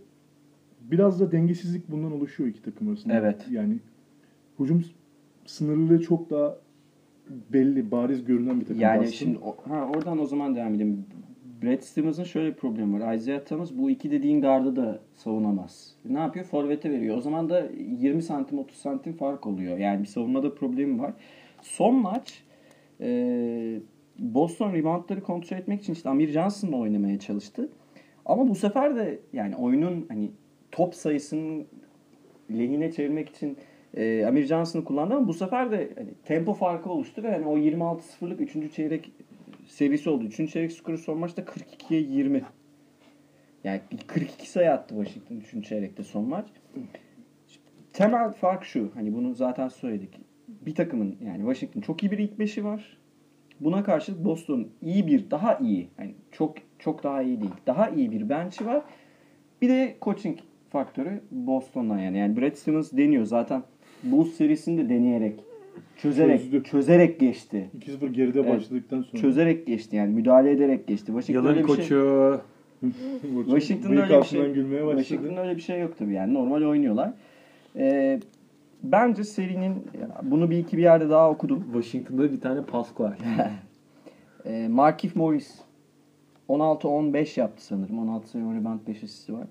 [0.81, 3.15] biraz da dengesizlik bundan oluşuyor iki takım arasında.
[3.15, 3.47] Evet.
[3.51, 3.79] Yani
[4.61, 4.85] hücum
[5.47, 6.57] sınırlılığı çok daha
[7.53, 8.81] belli, bariz görünen bir takım.
[8.83, 9.13] Yani Boston.
[9.13, 11.07] şimdi o- ha, oradan o zaman devam edelim.
[11.63, 13.15] Brad Stevens'ın şöyle bir problemi var.
[13.15, 15.95] Isaiah Thomas bu iki dediğin gardı da savunamaz.
[16.05, 16.45] Ne yapıyor?
[16.45, 17.17] Forvet'e veriyor.
[17.17, 17.67] O zaman da
[17.99, 19.79] 20 santim 30 santim fark oluyor.
[19.79, 21.13] Yani bir savunmada problemi var.
[21.63, 22.45] Son maç
[23.01, 23.81] e,
[24.19, 27.69] Boston reboundları kontrol etmek için işte Amir Johnson'la oynamaya çalıştı.
[28.27, 30.31] Ama bu sefer de yani oyunun hani
[30.73, 31.67] top sayısının
[32.51, 33.57] lehine çevirmek için
[33.95, 37.59] e, Amir Johnson'ı kullandı ama bu sefer de hani, tempo farkı oluştu ve hani o
[37.59, 38.75] 26-0'lık 3.
[38.75, 39.13] çeyrek
[39.67, 40.25] serisi oldu.
[40.25, 40.53] 3.
[40.53, 42.43] çeyrek skoru son maçta 42'ye 20.
[43.65, 45.69] Yani 42 sayı attı Washington 3.
[45.69, 46.47] çeyrekte son maç.
[47.93, 48.91] Temel fark şu.
[48.95, 50.21] Hani bunu zaten söyledik.
[50.49, 52.99] Bir takımın yani Washington çok iyi bir ilk beşi var.
[53.61, 55.89] Buna karşı Boston iyi bir, daha iyi.
[55.99, 57.53] Yani çok çok daha iyi değil.
[57.67, 58.83] Daha iyi bir bench'i var.
[59.63, 60.39] Bir de coaching
[60.71, 62.19] faktörü Boston'dan yani.
[62.19, 63.63] Yani Brad Stevens deniyor zaten.
[64.13, 65.41] Bulls serisini de deneyerek,
[65.97, 66.63] çözerek, Çözdü.
[66.65, 67.71] çözerek geçti.
[67.79, 68.51] 2-0 geride Evet.
[68.57, 69.23] başladıktan sonra.
[69.23, 70.15] Çözerek geçti yani.
[70.15, 71.07] Müdahale ederek geçti.
[71.07, 72.41] Washington öyle bir şey- koçu.
[73.45, 75.03] Washington'da öyle bir şey- gülmeye başladı.
[75.03, 76.35] Washington'da öyle bir şey yok tabii yani.
[76.35, 77.13] Normal oynuyorlar.
[77.77, 78.21] Ee,
[78.83, 79.75] bence serinin
[80.23, 81.65] bunu bir iki bir yerde daha okudum.
[81.73, 83.13] Washington'da bir tane Pascal.
[84.45, 85.59] E, Markif Morris
[86.49, 87.99] 16-15 yaptı sanırım.
[87.99, 89.47] 16 sayı rebound 5 asisti var.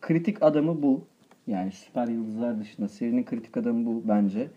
[0.00, 1.04] Kritik adamı bu.
[1.48, 4.48] Yani süper yıldızlar dışında serinin kritik adamı bu bence.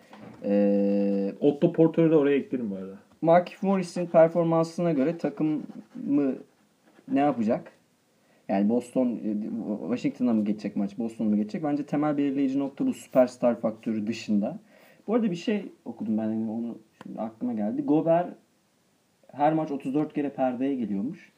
[0.44, 2.96] Ee, Otto Porter'ı da oraya eklerim bu arada.
[3.22, 6.36] Markif Morris'in performansına göre takımı
[7.08, 7.72] ne yapacak?
[8.50, 9.36] Yani Boston, e,
[9.82, 11.64] Washington'a mı geçecek maç, Boston'a mı geçecek?
[11.64, 14.60] Bence temel belirleyici nokta bu süperstar faktörü dışında.
[15.08, 17.82] Bu arada bir şey okudum ben yani onu şimdi aklıma geldi.
[17.82, 18.26] Gober
[19.34, 21.32] her maç 34 kere perdeye geliyormuş.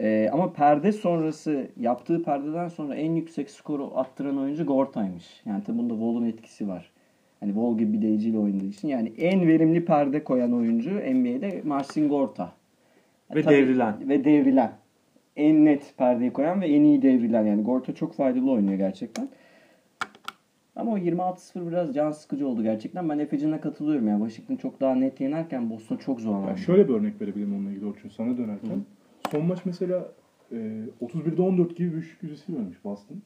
[0.00, 5.42] Ee, ama perde sonrası yaptığı perdeden sonra en yüksek skoru attıran oyuncu Gorta'ymış.
[5.46, 6.90] Yani tabi bunda Wall'un etkisi var.
[7.40, 8.88] Hani Wall gibi bir deyiciyle oynadığı için.
[8.88, 12.52] Yani en verimli perde koyan oyuncu NBA'de Marcin Gorta.
[13.34, 14.08] Ve Tabii- devrilen.
[14.08, 14.72] Ve devrilen.
[15.36, 17.44] En net perdeyi koyan ve en iyi devrilen.
[17.44, 19.28] Yani Gorta çok faydalı oynuyor gerçekten.
[20.76, 23.08] Ama o 26-0 biraz can sıkıcı oldu gerçekten.
[23.08, 24.08] Ben Efecan'a katılıyorum.
[24.08, 26.50] Yani Washington çok daha net yenerken Boston çok zorlandı.
[26.50, 28.82] Ya şöyle bir örnek verebilirim onunla ilgili Orçun sana dönerken.
[29.30, 30.12] Son maç mesela
[30.52, 30.56] e,
[31.00, 33.22] 31'de 14 gibi bir üçlük yüzdesi vermiş Boston.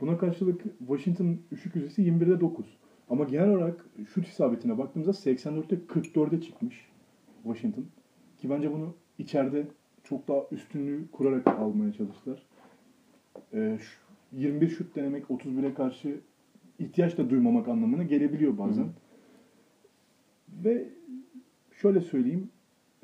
[0.00, 2.66] Buna karşılık Washington üçlük yüzdesi 21'de 9.
[3.10, 6.88] Ama genel olarak şut isabetine baktığımızda 84'te 44'e çıkmış
[7.42, 7.84] Washington.
[8.38, 9.66] Ki bence bunu içeride
[10.04, 12.42] çok daha üstünlüğü kurarak almaya çalıştılar.
[13.54, 14.00] E, şu-
[14.32, 16.20] 21 şut denemek 31'e karşı
[16.78, 18.88] ihtiyaç da duymamak anlamına gelebiliyor bazen.
[20.64, 20.88] Ve
[21.72, 22.50] şöyle söyleyeyim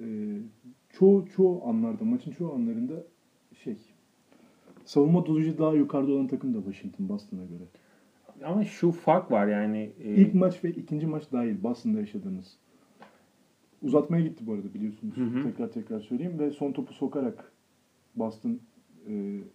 [0.00, 0.04] e,
[0.98, 2.94] çoğu çoğu anlarda maçın çoğu anlarında
[3.64, 3.76] şey
[4.84, 7.62] savunma dolucu daha yukarıda olan takım da Washington Boston'a göre.
[8.44, 9.92] Ama şu fark var yani.
[10.04, 12.56] e, İlk maç ve ikinci maç dahil Boston'da yaşadığınız.
[13.82, 15.16] Uzatmaya gitti bu arada biliyorsunuz.
[15.16, 15.42] Hı hı.
[15.42, 17.52] Tekrar tekrar söyleyeyim ve son topu sokarak
[18.16, 18.60] Boston
[19.08, 19.12] e,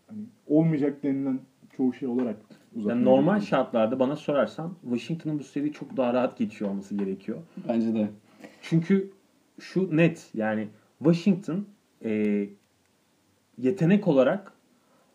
[0.07, 1.39] hani olmayacak denilen
[1.77, 2.37] çoğu şey olarak
[2.75, 3.49] uzatmaya yani normal gitti.
[3.49, 7.37] şartlarda bana sorarsan Washington'ın bu seriyi çok daha rahat geçiyor olması gerekiyor.
[7.67, 8.09] Bence de.
[8.61, 9.11] Çünkü
[9.59, 10.67] şu net yani
[11.03, 11.65] Washington
[12.05, 12.49] e,
[13.57, 14.53] yetenek olarak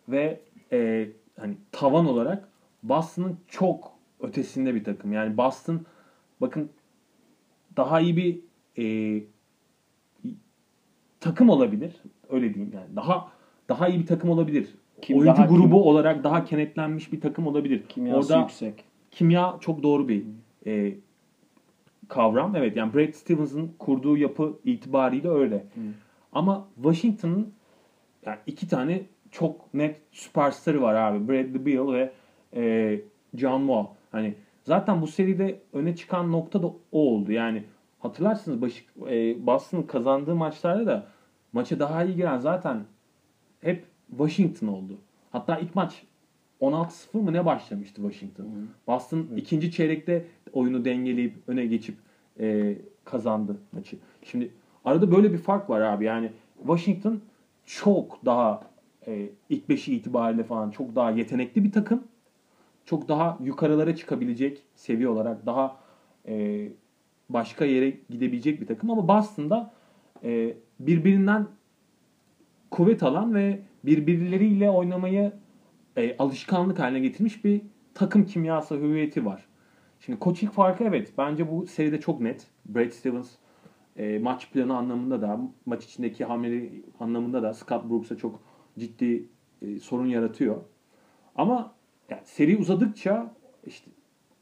[0.09, 0.39] ve
[0.71, 2.49] e, hani tavan olarak
[2.83, 5.13] Boston'ın çok ötesinde bir takım.
[5.13, 5.81] Yani Boston
[6.41, 6.69] bakın
[7.77, 8.39] daha iyi bir
[8.83, 9.23] e,
[11.19, 11.91] takım olabilir.
[12.29, 12.95] Öyle diyeyim yani.
[12.95, 13.31] Daha
[13.69, 14.75] daha iyi bir takım olabilir.
[15.01, 17.83] Kim Oyuncu daha grubu kim- olarak daha kenetlenmiş bir takım olabilir.
[17.89, 18.83] Kimyası Orada yüksek.
[19.11, 20.23] kimya çok doğru bir
[20.65, 20.95] e,
[22.07, 22.55] kavram.
[22.55, 25.65] Evet yani Brad Stevens'ın kurduğu yapı itibariyle öyle.
[26.31, 27.53] Ama Washington'ın
[28.25, 31.27] yani iki tane çok net süperstarı var abi.
[31.27, 32.11] Bradley Beal ve
[32.55, 33.01] e,
[33.35, 33.85] John Wall.
[34.11, 37.31] Hani zaten bu seride öne çıkan nokta da o oldu.
[37.31, 37.63] Yani
[37.99, 41.07] hatırlarsınız başı, e, Boston'ın kazandığı maçlarda da
[41.53, 42.83] maça daha iyi giren zaten
[43.61, 44.97] hep Washington oldu.
[45.31, 46.03] Hatta ilk maç
[46.61, 48.45] 16-0 mı ne başlamıştı Washington?
[48.87, 51.95] Boston ikinci çeyrekte oyunu dengeleyip öne geçip
[52.39, 53.97] e, kazandı maçı.
[54.23, 54.51] Şimdi
[54.85, 56.05] arada böyle bir fark var abi.
[56.05, 57.19] Yani Washington
[57.65, 58.61] çok daha
[59.07, 62.03] e, ilk beşi itibariyle falan çok daha yetenekli bir takım.
[62.85, 65.77] Çok daha yukarılara çıkabilecek seviye olarak daha
[66.27, 66.67] e,
[67.29, 68.91] başka yere gidebilecek bir takım.
[68.91, 69.73] Ama Boston'da
[70.23, 71.47] e, birbirinden
[72.71, 75.31] kuvvet alan ve birbirleriyle oynamayı
[75.97, 77.61] e, alışkanlık haline getirmiş bir
[77.93, 79.45] takım kimyası hüviyeti var.
[79.99, 82.47] Şimdi coaching farkı evet bence bu seride çok net.
[82.65, 83.31] Brad Stevens
[83.97, 88.39] e, maç planı anlamında da maç içindeki hamleleri anlamında da Scott Brooks'a çok
[88.79, 89.25] ciddi
[89.61, 90.61] e, sorun yaratıyor.
[91.35, 91.73] Ama
[92.09, 93.33] yani seri uzadıkça
[93.65, 93.91] işte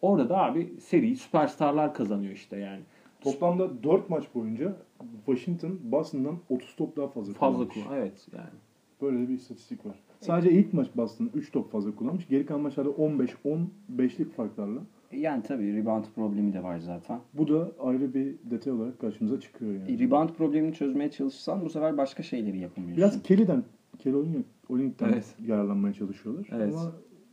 [0.02, 2.82] orada da abi seri süperstarlar kazanıyor işte yani.
[3.22, 4.76] Toplamda 4 maç boyunca
[5.26, 7.84] Washington Boston'dan 30 top daha fazla Fazla kullanmış.
[7.84, 7.98] kullan.
[7.98, 8.50] Evet yani.
[9.02, 9.96] Böyle bir istatistik var.
[10.26, 12.28] Sadece ilk maç Boston 3 top fazla kullanmış.
[12.28, 14.80] Geri kalan maçlarda 15-15'lik farklarla.
[15.12, 17.20] Yani tabii rebound problemi de var zaten.
[17.34, 20.00] Bu da ayrı bir detay olarak karşımıza çıkıyor yani.
[20.00, 22.98] Rebound problemini çözmeye çalışsan bu sefer başka şeyleri yapamıyorsun.
[22.98, 23.64] Biraz Kelly'den,
[24.00, 24.16] Kelly
[24.70, 25.36] Olynyk'ten Evet.
[25.46, 26.48] yararlanmaya çalışıyorlar.
[26.52, 26.74] Evet.
[26.74, 26.92] Ama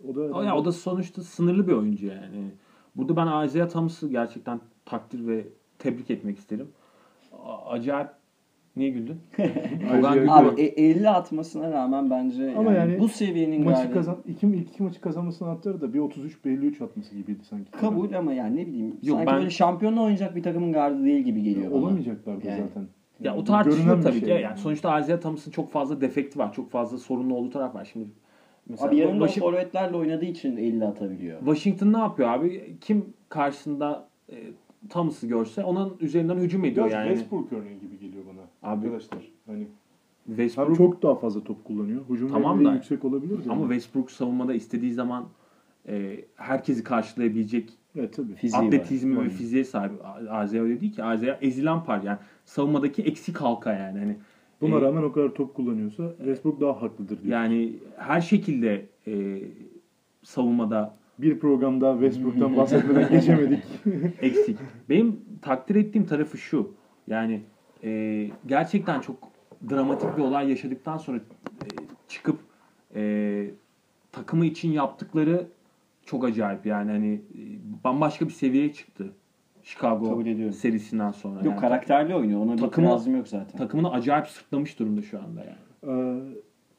[0.09, 2.51] o da O, ya, o da sonuçta sınırlı bir oyuncu yani.
[2.97, 5.47] Burada ben Isaiah Thomas'ı gerçekten takdir ve
[5.79, 6.69] tebrik etmek isterim.
[7.67, 8.09] Acayip
[8.77, 9.17] Niye güldün?
[10.29, 14.47] Abi e- 50 atmasına rağmen bence Ama yani yani bu seviyenin maçı galibi kazan iki,
[14.47, 17.71] ilk iki maçı kazanmasının atları da bir 33 bir 53 atması gibiydi sanki.
[17.71, 21.21] kabul ama yani ne bileyim Yok, sanki ben- böyle şampiyonla oynayacak bir takımın gardı değil
[21.25, 21.81] gibi geliyor bana.
[21.81, 22.63] Olamayacaklardı Yani.
[22.69, 22.87] zaten.
[23.21, 24.43] Ya o tartışılır tabii şey ki.
[24.43, 26.53] Yani sonuçta Isaiah Thomas'ın çok fazla defekti var.
[26.53, 27.89] Çok fazla sorunlu olduğu taraf var.
[27.93, 28.07] Şimdi
[28.69, 31.39] mesela Abi yanında Washington- forvetlerle oynadığı için 50 atabiliyor.
[31.39, 32.77] Washington ne yapıyor abi?
[32.81, 34.37] Kim karşısında e,
[34.91, 37.09] Thomas'ı görse onun üzerinden hücum ediyor Biraz yani.
[37.09, 37.93] Westbrook örneği gibi.
[38.63, 39.67] Abi- Arkadaşlar hani
[40.27, 42.01] Westbrook hem çok daha fazla top kullanıyor.
[42.11, 43.51] Hücum Tamam da- yüksek olabilir de.
[43.51, 45.25] ama Westbrook savunmada istediği zaman
[45.89, 48.35] e, herkesi karşılayabilecek Evet tabii.
[48.35, 48.67] Fiziği var.
[48.67, 49.31] atletizmi ve Aynen.
[49.31, 49.93] fiziğe sahip.
[50.45, 51.03] Isaiah öyle değil ki.
[51.15, 52.19] Isaiah ezilen par yani.
[52.45, 53.99] Savunmadaki eksik halka yani.
[53.99, 54.17] Hani
[54.61, 57.33] Buna e, rağmen o kadar top kullanıyorsa Westbrook daha haklıdır diyor.
[57.43, 59.39] yani her şekilde e,
[60.23, 63.63] savunmada Bir programda Westbrook'tan bahsetmeden geçemedik.
[64.21, 64.59] eksik.
[64.89, 66.71] Benim takdir ettiğim tarafı şu.
[67.09, 67.41] Yani
[67.85, 69.17] e, gerçekten çok
[69.71, 71.67] dramatik bir olay yaşadıktan sonra e,
[72.09, 72.39] çıkıp
[72.95, 73.51] e,
[74.13, 75.47] takımı için yaptıkları
[76.07, 76.67] çok acayip.
[76.67, 77.41] Yani hani e,
[77.85, 79.13] bambaşka bir seviyeye çıktı.
[79.63, 80.23] Chicago
[80.53, 81.37] serisinden sonra.
[81.37, 82.41] Yok Yani karakterli oynuyor.
[82.41, 83.59] Ona bir Takımı- itirazım yok zaten.
[83.59, 85.59] takımını acayip sırtlamış durumda şu anda yani.
[85.87, 86.23] Ee,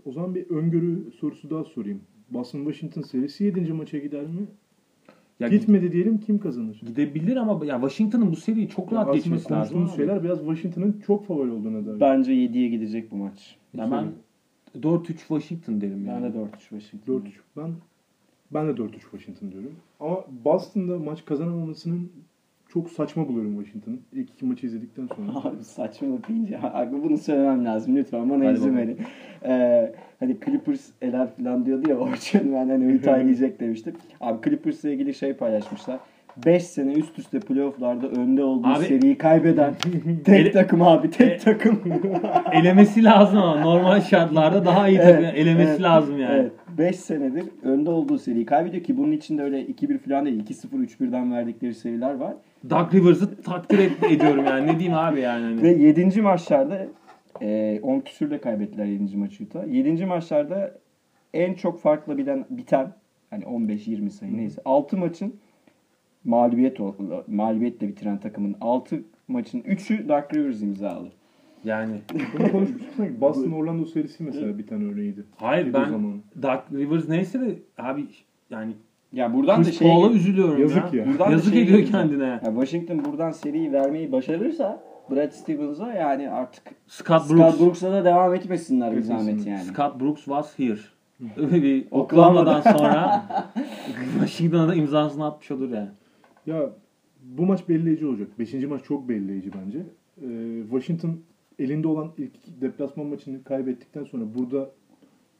[0.05, 2.01] o zaman bir öngörü sorusu daha sorayım.
[2.29, 3.73] Boston Washington serisi 7.
[3.73, 4.47] maça gider mi?
[5.39, 6.81] Ya Gitmedi diyelim kim kazanır?
[6.85, 9.77] Gidebilir ama ya Washington'ın bu seriyi çok rahat Aslında geçmesi lazım.
[9.77, 9.87] ama.
[9.87, 11.99] şeyler biraz Washington'ın çok favori olduğuna dair.
[11.99, 13.55] Bence 7'ye gidecek bu maç.
[13.77, 14.07] Ya ben
[14.81, 16.33] 4-3 Washington derim Ben yani.
[16.33, 17.13] de 4-3 Washington.
[17.13, 17.21] 4-3.
[17.57, 17.71] Ben
[18.51, 19.71] ben de 4-3 Washington diyorum.
[19.99, 22.11] Ama Boston'da maç kazanamamasının
[22.73, 24.01] çok saçma buluyorum Washington'ın.
[24.13, 25.39] İlk iki maçı izledikten sonra.
[25.49, 28.97] Abi saçmalık deyince abi bunu söylemem lazım lütfen bana Hadi izin verin.
[29.45, 33.93] Ee, hani Clippers eler falan diyordu ya Orçun ben hani Utah gidecek demiştim.
[34.21, 35.99] Abi Clippers'la ilgili şey paylaşmışlar.
[36.45, 39.73] 5 sene üst üste playofflarda önde olduğu Abi- seriyi kaybeden
[40.05, 41.79] Ele- tek takım abi tek E- takım.
[42.51, 46.39] Elemesi lazım ama normal şartlarda daha iyi takım Evet, elemesi evet, lazım yani.
[46.39, 46.51] Evet.
[46.77, 51.31] 5 senedir önde olduğu seriyi kaybediyor ki bunun içinde öyle 2-1 falan değil 2-0 3-1'den
[51.31, 52.33] verdikleri seriler var.
[52.69, 54.67] Doug Rivers'ı takdir et- ediyorum yani.
[54.67, 55.43] Ne diyeyim abi yani.
[55.43, 55.61] Hani.
[55.61, 56.21] Ve 7.
[56.21, 56.87] maçlarda
[57.41, 59.17] e, 10 küsürle kaybettiler 7.
[59.17, 59.67] maçı Utah.
[59.67, 60.05] 7.
[60.05, 60.71] maçlarda
[61.33, 62.93] en çok farkla biten, biten
[63.29, 65.35] hani 15-20 sayı neyse 6 maçın
[66.23, 66.77] mağlubiyet
[67.27, 71.11] mağlubiyetle bitiren takımın 6 maçın 3'ü Dark Rivers imzalı.
[71.65, 73.21] Yani Bunu konuşmuştuk sanki.
[73.21, 75.23] Boston Orlando serisi mesela bir tane örneğiydi.
[75.37, 76.13] hayır Bir de o ben zaman.
[76.41, 78.05] Doug Rivers neyse de abi
[78.49, 78.73] yani
[79.13, 80.99] Ya buradan da Chris şey Paul'a üzülüyorum Yazık ya.
[81.03, 81.11] ya.
[81.11, 82.07] Buradan da Yazık şey ediyor geleceğim.
[82.07, 82.25] kendine.
[82.27, 87.45] Ya Washington buradan seriyi vermeyi başarırsa Brad Stevens'a yani artık Scott Brooks.
[87.55, 89.19] Scott Brooks'a da devam etmesinler bir Etmesinler.
[89.19, 89.59] zahmet yani.
[89.63, 90.77] Scott Brooks was here.
[91.37, 91.85] Öyle bir.
[91.91, 93.23] Oklahoma'dan sonra
[94.13, 95.89] Washington'a da imzasını atmış olur yani.
[96.45, 96.69] Ya
[97.23, 98.27] bu maç belirleyici olacak.
[98.39, 99.79] Beşinci maç çok belirleyici bence.
[100.21, 101.19] Ee, Washington
[101.59, 104.69] elinde olan ilk deplasman maçını kaybettikten sonra burada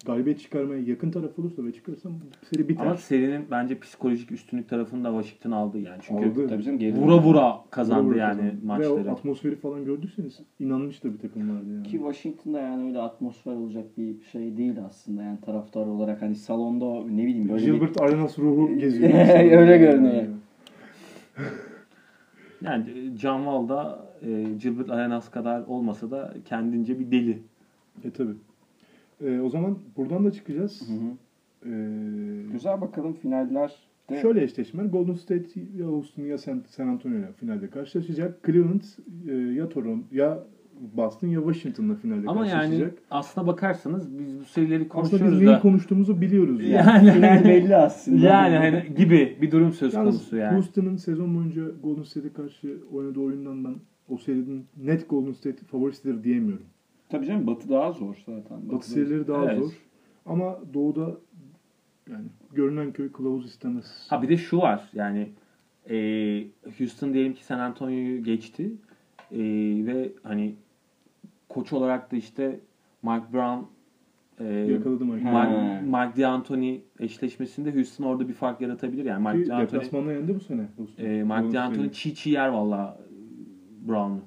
[0.06, 2.10] galibiyet çıkarmaya yakın taraf olursa ve çıkarsa
[2.54, 2.86] seri biter.
[2.86, 6.02] Ama serinin bence psikolojik üstünlük tarafını da Washington aldı yani.
[6.02, 6.48] Çünkü Aldı.
[6.48, 8.62] Tabii canım geri vura vura kazandı Vura vura yani kazandı.
[8.62, 9.10] Ve maçları.
[9.10, 11.84] o atmosferi falan gördüyseniz inanmış da bir takım vardı yani.
[11.84, 17.08] Ki Washington'da yani öyle atmosfer olacak bir şey değil aslında yani taraftar olarak hani salonda
[17.10, 17.74] ne bileyim böyle bir...
[17.74, 19.12] Gilbert Arenas ruhu geziyor.
[19.60, 20.24] Öyle görünüyor.
[22.62, 22.86] Yani
[23.18, 27.40] Wall da e, Gilbert Arenas kadar olmasa da kendince bir deli.
[28.04, 28.32] E tabi.
[29.26, 30.82] E, o zaman buradan da çıkacağız.
[30.90, 31.10] Hı hı.
[31.70, 31.72] E,
[32.52, 33.76] Güzel bakalım finaller
[34.10, 35.48] de Şöyle eşleşmeler Golden State
[35.78, 38.44] ya Houston ya San, San Antonio ile finalde karşılaşacak.
[38.46, 38.82] Cleveland
[39.30, 40.40] e, ya Toronto ya
[40.98, 42.98] Boston ya Washington'la finalde Ama yani karşılaşacak.
[43.12, 45.60] aslına bakarsanız biz bu serileri Aslında konuşuyoruz biz neyi da.
[45.62, 46.62] konuştuğumuzu biliyoruz.
[46.64, 46.74] Yani.
[46.74, 48.26] Yani, final belli aslında.
[48.26, 50.54] yani hani gibi bir durum söz Yalnız konusu yani.
[50.56, 53.76] Houston'ın sezon boyunca Golden State'e karşı oynadığı oyundan ben
[54.10, 56.66] o serinin net Golden State favorisidir diyemiyorum.
[57.10, 58.58] Tabii canım Batı daha zor zaten.
[58.58, 59.64] Batı Batı'da- serileri daha Evet.
[59.64, 59.72] zor.
[60.26, 61.18] Ama Doğu'da
[62.10, 64.06] yani görünen köy kılavuz istemez.
[64.10, 65.30] Ha bir de şu var yani
[65.90, 65.96] e,
[66.78, 68.72] Houston diyelim ki San Antonio'yu geçti
[69.32, 69.40] E,
[69.86, 70.56] ve hani
[71.50, 72.60] koç olarak da işte
[73.04, 73.66] Mike Brown
[74.40, 76.22] e, Yakaladım Mike, Mike.
[76.22, 80.68] D'Antoni eşleşmesinde Houston orada bir fark yaratabilir yani Mike D'Antoni deplasmanda yendi bu sene.
[80.98, 82.98] E, Mike D'Antoni çiğ çiğ yer valla
[83.88, 84.22] Brown'u.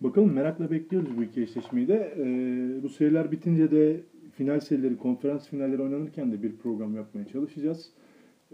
[0.00, 2.14] Bakalım merakla bekliyoruz bu iki eşleşmeyi de.
[2.16, 4.00] Ee, bu seriler bitince de
[4.32, 7.90] final serileri, konferans finalleri oynanırken de bir program yapmaya çalışacağız.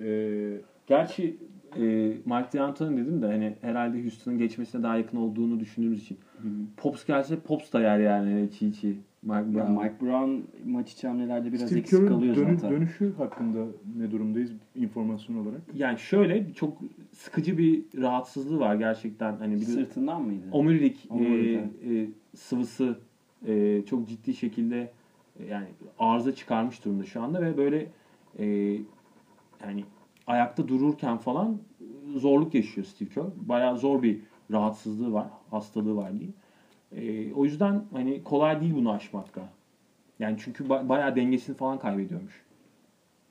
[0.00, 1.36] Ee, Gerçi
[1.76, 1.82] e,
[2.24, 6.18] Mike D'Antoni dedim de hani herhalde Houston'ın geçmesine daha yakın olduğunu düşündüğümüz için.
[6.42, 6.52] Hı hı.
[6.76, 8.96] Pops gelse Pops da yer yani çiğ çiğ.
[9.22, 9.72] Mike Ya Brown.
[9.72, 12.76] Mike Brown maç içi hamlelerde biraz Steve eksik kalıyor dönü- zaten.
[12.76, 13.64] dönüşü hakkında
[13.98, 15.60] ne durumdayız informasyon olarak?
[15.74, 16.78] Yani şöyle çok
[17.12, 19.36] sıkıcı bir rahatsızlığı var gerçekten.
[19.36, 20.42] Hani bir Sırtından mıydı?
[20.52, 22.98] omurilik e, e, sıvısı
[23.46, 24.90] e, çok ciddi şekilde
[25.40, 25.66] e, yani
[25.98, 27.86] arıza çıkarmış durumda şu anda ve böyle
[28.38, 28.46] e,
[29.66, 29.84] yani
[30.28, 31.58] ayakta dururken falan
[32.16, 33.24] zorluk yaşıyor Steve Kerr.
[33.36, 34.20] Bayağı zor bir
[34.50, 36.34] rahatsızlığı var, hastalığı var diyeyim.
[36.92, 39.48] E, o yüzden hani kolay değil bunu aşmakta.
[40.18, 42.44] Yani çünkü ba- bayağı dengesini falan kaybediyormuş.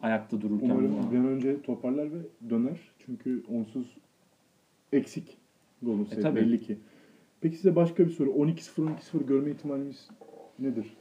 [0.01, 0.69] Ayakta dururken.
[0.69, 1.11] Umarım falan.
[1.11, 2.77] bir an önce toparlar ve döner.
[2.99, 3.97] Çünkü onsuz
[4.93, 5.37] eksik
[5.81, 6.35] Golden State tabii.
[6.35, 6.77] belli ki.
[7.41, 8.29] Peki size başka bir soru.
[8.29, 10.09] 12-0 12-0 görme ihtimalimiz
[10.59, 10.97] nedir?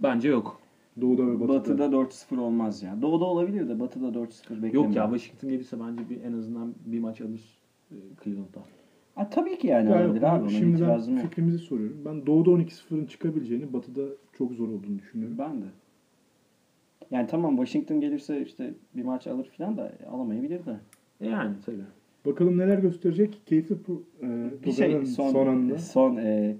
[0.00, 0.60] Bence yok.
[1.00, 1.48] Doğu'da ve Batı'da.
[1.58, 3.02] Batı'da 4-0 olmaz ya.
[3.02, 4.18] Doğu'da olabilir de Batı'da 4-0
[4.50, 4.72] beklemiyorum.
[4.84, 7.58] Yok ya Washington gelirse bence bir en azından bir maç alır
[7.90, 7.94] e,
[8.24, 8.60] Cleveland'da.
[9.14, 10.42] Ha, tabii ki yani Ya olabilir yok, abi.
[10.42, 11.24] Ona şimdiden itirazım yok.
[11.26, 11.96] fikrimizi soruyorum.
[12.04, 14.02] Ben Doğu'da 12-0'ın çıkabileceğini, Batı'da
[14.38, 15.36] çok zor olduğunu düşünüyorum.
[15.38, 15.66] Ben de.
[17.10, 20.76] Yani tamam Washington gelirse işte bir maç alır falan da alamayabilir de.
[21.20, 21.76] E Yani tabii.
[22.26, 23.40] Bakalım neler gösterecek.
[23.46, 25.78] Keyifli pro- e, Bir şey son son anda.
[25.78, 26.56] son e,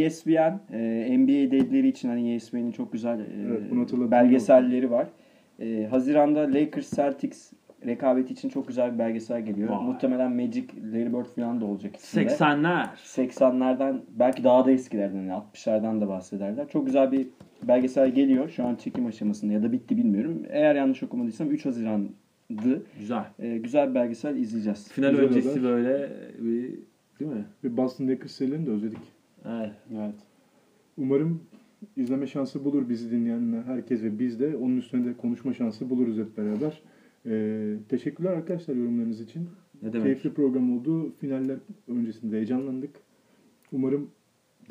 [0.00, 5.08] ESPN e, NBA devleri için hani ESPN'in çok güzel e, Evet, belgeselleri var.
[5.60, 7.52] E, Haziran'da Lakers Celtics
[7.86, 9.68] rekabeti için çok güzel bir belgesel geliyor.
[9.68, 9.84] Vay.
[9.84, 12.24] Muhtemelen Magic, Larry Bird falan da olacak içinde.
[12.24, 12.86] 80'ler.
[12.96, 16.68] 80'lerden belki daha da eskilerden yani 60'lardan da bahsederler.
[16.68, 17.26] Çok güzel bir
[17.62, 18.48] belgesel geliyor.
[18.48, 20.42] Şu an çekim aşamasında ya da bitti bilmiyorum.
[20.50, 22.82] Eğer yanlış okumadıysam 3 Haziran'dı.
[22.98, 23.24] Güzel.
[23.38, 24.88] E, güzel bir belgesel izleyeceğiz.
[24.88, 25.62] Final Güzel öncesi haber.
[25.62, 26.78] böyle bir
[27.20, 27.44] değil mi?
[27.64, 28.98] Ve Boston Lakers serilerini de özledik.
[29.46, 29.72] Evet.
[29.94, 30.14] Evet.
[30.96, 31.40] Umarım
[31.96, 34.56] izleme şansı bulur bizi dinleyenler, herkes ve biz de.
[34.56, 36.82] Onun üstüne de konuşma şansı buluruz hep beraber.
[37.26, 39.48] Ee, teşekkürler arkadaşlar yorumlarınız için.
[39.82, 40.04] Ne demek?
[40.04, 41.12] Keyifli program oldu.
[41.20, 42.90] Finaller öncesinde heyecanlandık.
[43.72, 44.10] Umarım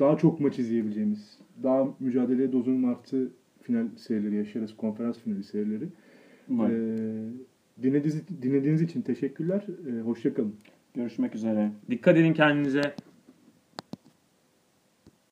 [0.00, 3.30] daha çok maç izleyebileceğimiz, daha mücadeleye dozunun arttığı
[3.62, 4.76] final serileri yaşarız.
[4.76, 5.88] Konferans finali serileri.
[6.48, 6.74] Umarım.
[6.74, 9.66] Ee, dinlediğiniz, dinlediğiniz için teşekkürler.
[9.88, 10.54] Ee, hoşçakalın.
[10.94, 11.70] Görüşmek üzere.
[11.90, 12.94] Dikkat edin kendinize.